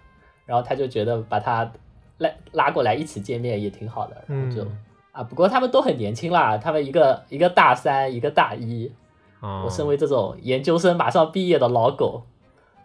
[0.45, 1.73] 然后他就觉得把他
[2.19, 4.79] 拉拉过来一起见面也挺好的，然后就、嗯
[5.13, 8.93] 啊，不过他们都很年轻啦，他们一个一个大三，一个大一。
[9.41, 12.23] 哦我身为这种研究生马上毕业的老狗，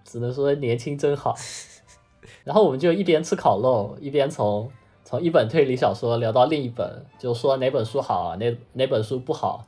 [0.03, 1.33] 只能说年轻真好。
[2.43, 4.69] 然后我们就一边吃烤肉，一边从
[5.03, 9.65] 从一本推理小说聊到另一本，就说哪本书好，哪哪本书不好，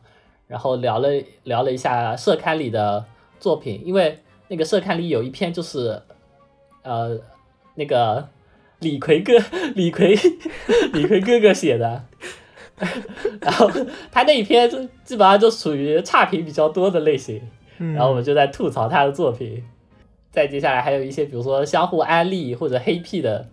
[0.48, 1.08] 然后聊了
[1.44, 3.06] 聊了一下社刊里的
[3.40, 6.02] 作品，因为那个社刊里有一篇就是，
[6.82, 7.18] 呃，
[7.76, 8.28] 那个
[8.82, 9.34] 李逵哥
[9.76, 10.16] 李逵
[10.94, 12.04] 李逵哥哥写的，
[13.40, 13.70] 然后
[14.12, 17.42] 他那一篇就基本上就属于差评比较多的类型，
[17.80, 19.64] 嗯然后我们就在吐槽他的作品。
[20.32, 23.48] 再接下来还有一些，比如说相互安利或者黑屁的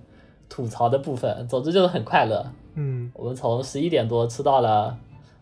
[0.48, 2.52] 吐槽的部分，总之就是很快乐。
[2.74, 4.96] 嗯我们从十一点多吃到了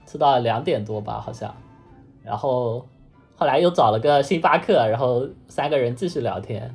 [0.07, 1.55] 吃到了两点多吧，好像，
[2.25, 2.89] 然后
[3.37, 6.75] 后来又找了个星巴克，然后三个人继续聊天。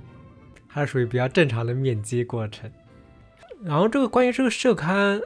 [0.67, 2.71] 还是属于比较正常的面基过程。
[3.63, 5.21] 然后这个关于这个社刊，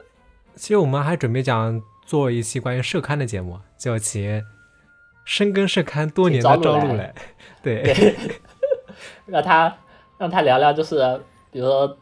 [0.54, 4.42] 其实我们还准备讲做一期关于社刊的节目，叫请
[5.24, 7.14] 深耕社刊多年的请赵露来
[7.62, 8.14] 对，
[9.26, 9.76] 让他
[10.18, 11.20] 让他聊聊，就是
[11.50, 11.96] 比如说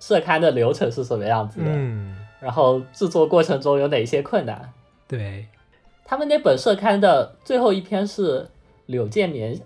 [0.00, 4.72] 社刊的流程是什么样子的，嗯，然后制作过程中有哪些困难。
[5.06, 5.46] 对，
[6.04, 8.48] 他们那本社刊的最后一篇是
[8.86, 9.60] 柳建棉，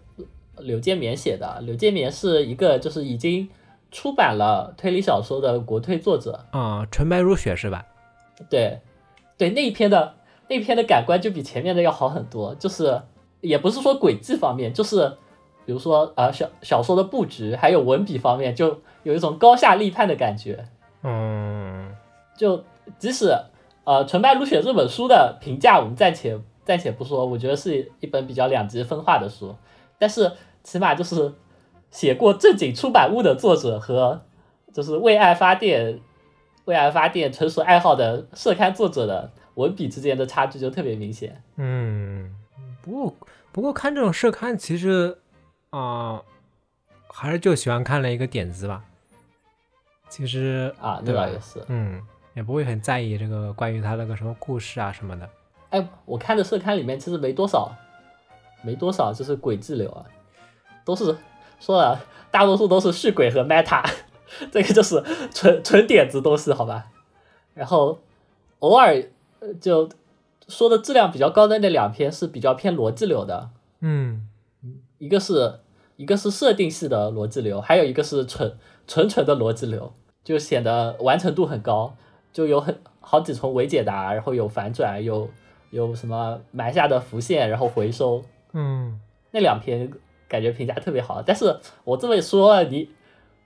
[0.58, 1.60] 柳建棉写的。
[1.62, 3.48] 柳建棉是一个就是已经
[3.90, 7.84] 出版了推理小说的国推作者，啊、纯白如雪是吧？
[8.48, 8.80] 对，
[9.36, 10.14] 对那一篇的
[10.48, 13.02] 那一篇的感官就比前面的要好很多，就是
[13.40, 15.08] 也不是说轨迹方面，就是
[15.66, 20.66] 比如说呃小小说的布局还有文笔方面，就有一种高下立判的感觉。
[21.02, 21.94] 嗯，
[22.36, 22.64] 就
[22.98, 23.34] 即使
[23.84, 29.54] 呃《纯白如雪》这本书的评价，我们暂且暂且不说，我觉得是一本比较两极分化的书，
[29.98, 30.30] 但是
[30.62, 31.32] 起码就是
[31.90, 34.22] 写过正经出版物的作者和
[34.72, 36.00] 就是为爱发电、
[36.64, 41.42] 为爱发电纯属爱好的社刊作者的文笔之间的差距就特别明显。
[41.56, 42.34] 嗯，
[42.80, 43.16] 不过
[43.52, 45.18] 不过看这种社刊，其实
[45.70, 46.22] 啊、
[47.08, 48.84] 还是就喜欢看了一个点子吧。
[50.08, 51.64] 其实啊，对吧也是。
[51.68, 52.00] 嗯，
[52.34, 55.28] 也不会很在意这个关于他那个什么故事啊什么的。
[55.70, 57.72] 哎，我看的社刊里面其实没多少，
[58.62, 60.04] 没多少就是轨迹流啊，
[60.84, 61.16] 都是
[61.60, 63.84] 说了，大多数都是续鬼和 meta，
[64.50, 65.00] 这个就是
[65.32, 66.86] 纯纯点子都是好吧。
[67.54, 67.98] 然后
[68.60, 68.94] 偶尔
[69.40, 69.88] 呃就
[70.48, 73.50] 说的质量比较高的那两篇是比较偏逻辑流的，
[73.80, 74.26] 嗯
[74.98, 75.60] 一个是
[75.96, 78.56] 一个是设定系的逻辑流，还有一个是纯
[78.86, 79.92] 纯纯的逻辑流，
[80.24, 81.94] 就显得完成度很高，
[82.32, 85.28] 就有很好几重伪解答，然后有反转，有
[85.70, 89.00] 有什么埋下的浮现，然后回收，嗯，
[89.30, 89.90] 那两篇
[90.30, 91.54] 感觉评价特别好，但是
[91.84, 92.88] 我这么一说，你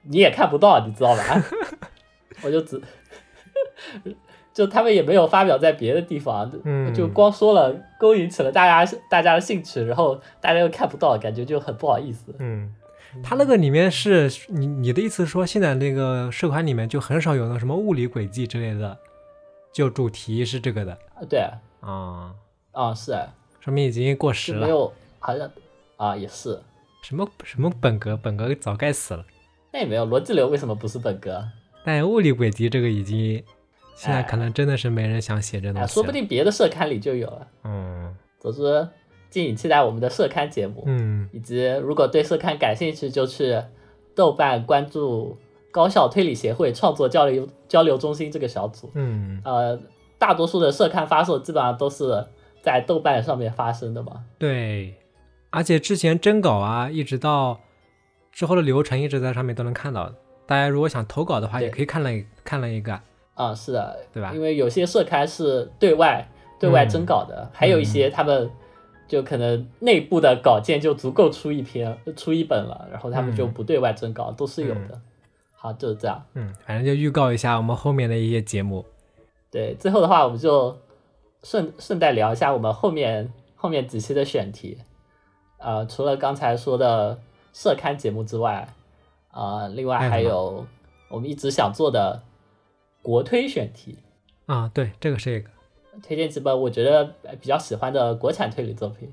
[0.03, 1.43] 你也看不到，你知道吧？
[2.45, 2.81] 我就只
[4.53, 12.35] 就他们也没有发表在别的地方，嗯就光说了，勾引起了大家大家的兴趣，然后大家又看不到，感觉就很不好意思。
[12.39, 12.73] 嗯，
[13.23, 18.97] 他那个里面是你你的意思是说，现在那个社团里面就很少有那什么物理轨迹之类的，
[19.73, 22.35] 就主题是这个的啊，对啊，啊，
[22.73, 23.27] 啊是啊，
[23.61, 24.61] 说明已经过时了。
[24.61, 25.51] 没有好像
[25.97, 26.61] 啊也是，
[27.05, 29.23] 什么什么本格，本格早该死了。
[29.71, 31.47] 那也没有逻辑流为什么不是本格？
[31.85, 33.45] 但物理轨迹这个已经，
[33.95, 35.93] 现在哎可能真的是没人想写这东西。
[35.93, 37.47] 说不定别的社刊里就有了。
[37.65, 38.89] 嗯总之，
[39.29, 40.83] 敬请期待我们的社刊节目。
[40.87, 43.61] 嗯以及如果对社刊感兴趣，就去
[44.15, 45.37] 豆瓣关注
[45.71, 48.91] 高校推理协会创作交流交流中心这个小组。
[48.95, 49.79] 嗯，呃，
[50.17, 52.25] 大多数的社刊发售基本上都是
[52.63, 54.25] 在豆瓣上面发生的嘛。
[54.39, 54.95] 对，
[55.55, 57.61] 而且之前征稿啊，一直到
[58.33, 60.13] 之后的流程，一直在上面都能看到。
[60.47, 62.11] 大家如果想投稿的话，也可以看了
[62.43, 63.01] 看了一个，
[63.35, 66.29] 啊、是的，对吧因为有些社刊是对外
[66.59, 68.51] 对外征稿的，还有一些他们
[69.07, 75.01] 就可能内部的稿件就足够出一篇出一本了，然后他们就嗯不对外征稿，都是有的。
[75.53, 76.23] 好，就是这样。
[76.35, 78.85] 嗯，反正就预告一下我们后面的一些节目。
[79.51, 80.77] 对，最后的话，我们就
[81.43, 84.77] 顺顺带聊一下我们后面后面几期的选题。
[85.65, 87.19] 呃，除了刚才说的
[87.55, 88.69] 社刊节目之外，
[89.31, 90.67] 啊、另外还有
[91.09, 92.23] 我们一直想做的
[93.01, 93.97] 国推选题，
[94.47, 95.49] 啊，对，这个是一个。
[96.03, 99.13] 推荐几本我觉得比较喜欢的国产推理作品。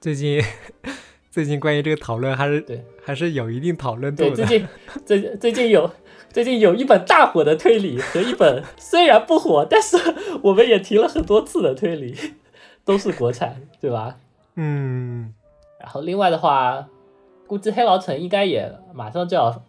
[0.00, 0.42] 最近
[1.30, 4.36] 最近关于这个讨论还是对还是有一定讨论度对，的。
[4.36, 4.68] 最近
[5.04, 5.90] 最最近有
[6.30, 9.96] 最近有一本大火的推理和一本虽然不火，但是
[10.42, 12.16] 我们也提了很多次的推理，
[12.84, 14.16] 都是国产，对吧？
[14.56, 15.34] 嗯，
[15.84, 16.88] 然后另外的话，
[17.46, 19.62] 估计黑牢城应该也马上就要，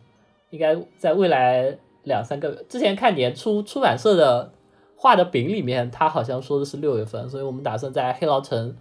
[0.50, 4.54] 应该在未来两三个月，之前看年初出版社的
[4.96, 8.78] 画的饼里面，他好像说的是六月份，所以我们打算在黑牢城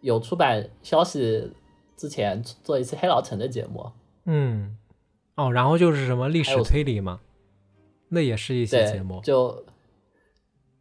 [0.00, 1.50] 有出版消息
[1.96, 3.90] 之前做一次黑牢城的节目。
[4.26, 4.78] 嗯，
[5.34, 7.18] 哦，然后就是什么历史推理嘛，
[8.10, 9.20] 那也是一期节目，。
[9.22, 9.64] 就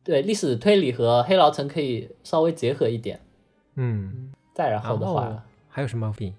[0.03, 3.19] 对历史推理和黑牢城可以稍微结合一点。
[3.73, 5.43] 嗯，再然后的话
[5.75, 6.33] 还有什么饼？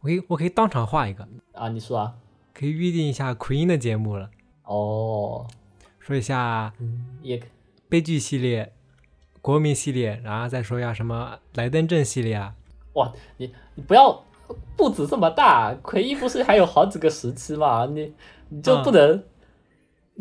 [0.00, 2.14] 我可以我可以当场画一个，啊，你说啊，
[2.52, 4.28] 可以预定一下奎因的节目了，
[4.64, 5.46] 哦，
[5.98, 6.70] 说一下
[7.22, 7.42] 也
[7.88, 8.70] 悲剧系列、
[9.40, 12.54] 国民系列，然后再说一下什么莱登镇系列啊。
[12.92, 14.22] 哇，你你不要
[14.76, 17.86] 步子这么大，奎因不是还有好几个时期吗？
[17.86, 18.12] 你
[18.50, 19.24] 你就不能、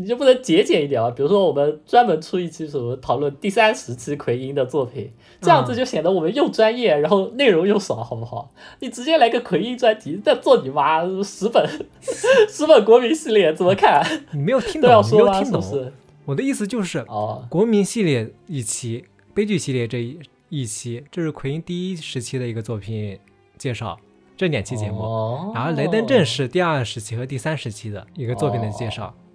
[0.01, 1.11] 你就不能节俭一点吗？
[1.11, 8.49] 比如说我们专门出一期什么讨论第三时期奎因的作品，这样子就显得我们又专业，然后内容又少，好不好？
[8.79, 11.67] 你直接来个奎因专题，再做你妈十本
[12.47, 14.01] 十本国民系列怎么看？
[14.31, 15.17] 你没有听懂，你没？
[15.17, 15.91] 有听懂。
[16.23, 23.19] 我的意思就是， 哦国民系列一期，悲剧系列这一一期，这是奎因第一时期的一个作品
[23.57, 23.99] 介绍，
[24.37, 25.01] 这两期节目。
[25.01, 29.13] 哦然后雷登镇是第二时期和第三时期的一个作品的介绍。
[29.13, 29.28] 这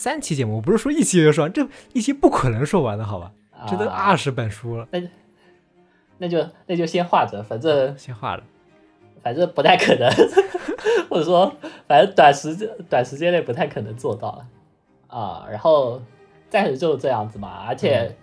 [0.00, 3.30] 三期节目，我不是说一期就说完，这一期不可能说完的，好吧？
[3.68, 4.88] 这都啊二十本书了，
[6.16, 8.42] 那就那就先画着，反正先画着。
[9.22, 10.10] 反正不太可能，
[11.10, 11.54] 或者说
[11.86, 14.46] 反正短时间短时间内不太可能做到了
[15.08, 15.46] 啊。
[15.50, 16.00] 然后
[16.48, 18.16] 暂时就是这样子嘛，而且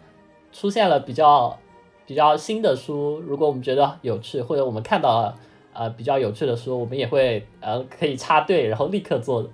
[0.51, 1.59] 出现了比较
[2.07, 5.36] 比较新的书，如果我们觉得有趣，或者我们看到了
[5.73, 9.47] 呃比较有趣的书，我们也会呃可以插队，然后立刻做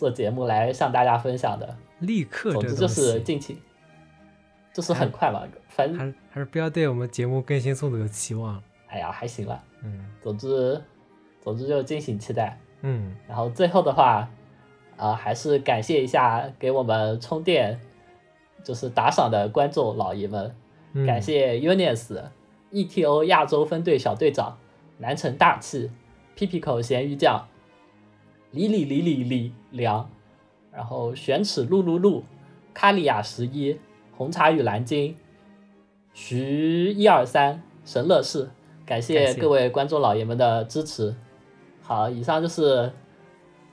[0.00, 1.76] 做节目来向大家分享的。
[1.98, 3.58] 立刻总之就是近期，
[4.72, 8.62] 就是很快嘛，反正还是还是不要对我们节目更新速度有期望。
[8.88, 9.62] 哎呀还行了。
[9.82, 10.82] 嗯总之，
[11.42, 12.58] 总之就敬请期待。
[12.80, 14.26] 嗯，然后最后的话，
[14.96, 17.78] 啊、还是感谢一下给我们充电，
[18.64, 20.56] 就是打赏的观众老爷们，
[20.94, 22.22] 嗯感谢 Unis、
[22.72, 24.56] ETO 亚洲分队小队长、
[24.96, 25.90] 南城大气、
[26.34, 27.46] 屁屁口咸鱼酱、
[28.52, 30.08] 李李李李李良，
[30.72, 32.24] 然后玄齿露露露、
[32.74, 33.78] 卡利亚十一、
[34.16, 35.14] 红茶与蓝鲸、
[36.12, 38.50] 徐一二三、神乐事，
[38.84, 41.14] 感谢各位观众老爷们的支持。
[41.82, 42.92] 好，以上就是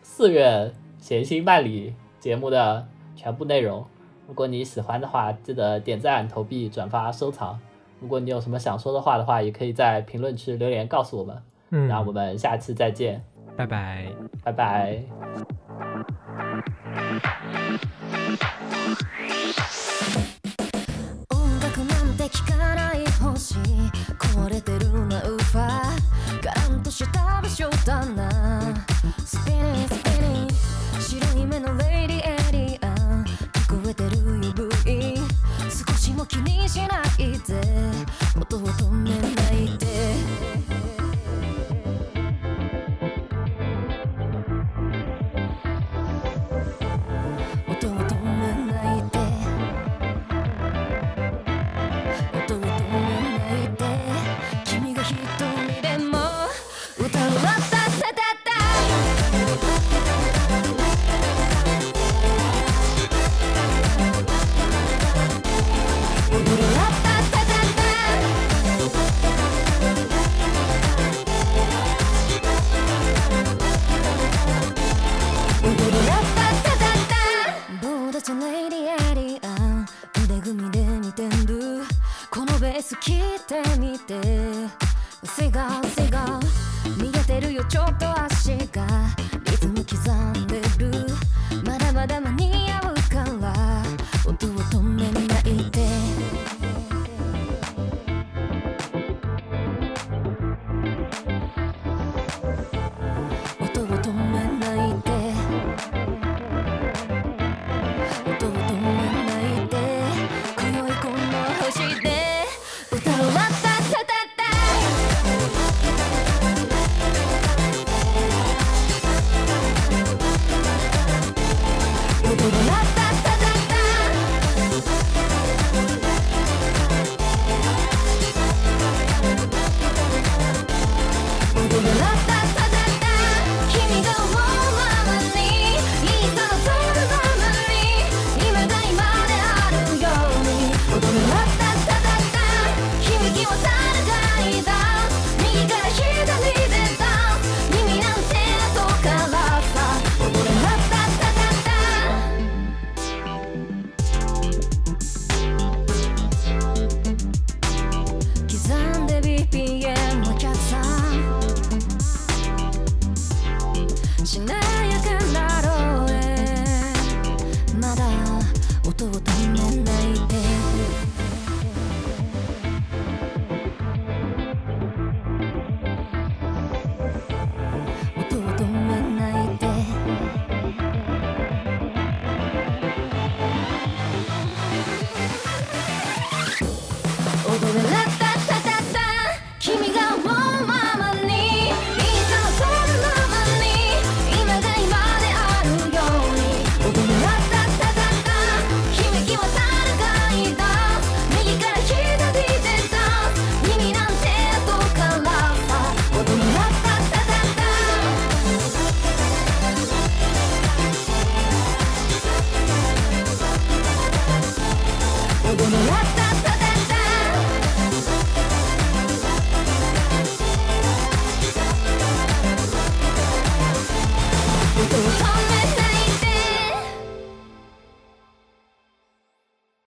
[0.01, 3.86] 四月闲心办理节目的全部内容。
[4.28, 7.59] 如果你喜欢的话，记得点赞、投币、转发、收藏。
[7.99, 11.41] 如果你有什么想说的话的话，也可以在评论区留言告诉我们。
[11.69, 13.23] 嗯，那我们下期再见，
[13.58, 14.14] 拜拜。
[14.43, 15.03] 拜拜。
[21.32, 23.55] 音楽なんて聞かない星。
[24.20, 25.82] 壊れてるなウーファ。
[26.39, 28.29] ーガランとした場所だな。
[29.25, 29.54] スピ
[29.89, 32.93] スピ白い目のレイディエリア。
[32.93, 34.17] ン聞こえてる
[34.86, 35.17] 指。
[35.71, 37.17] 少しも気にしない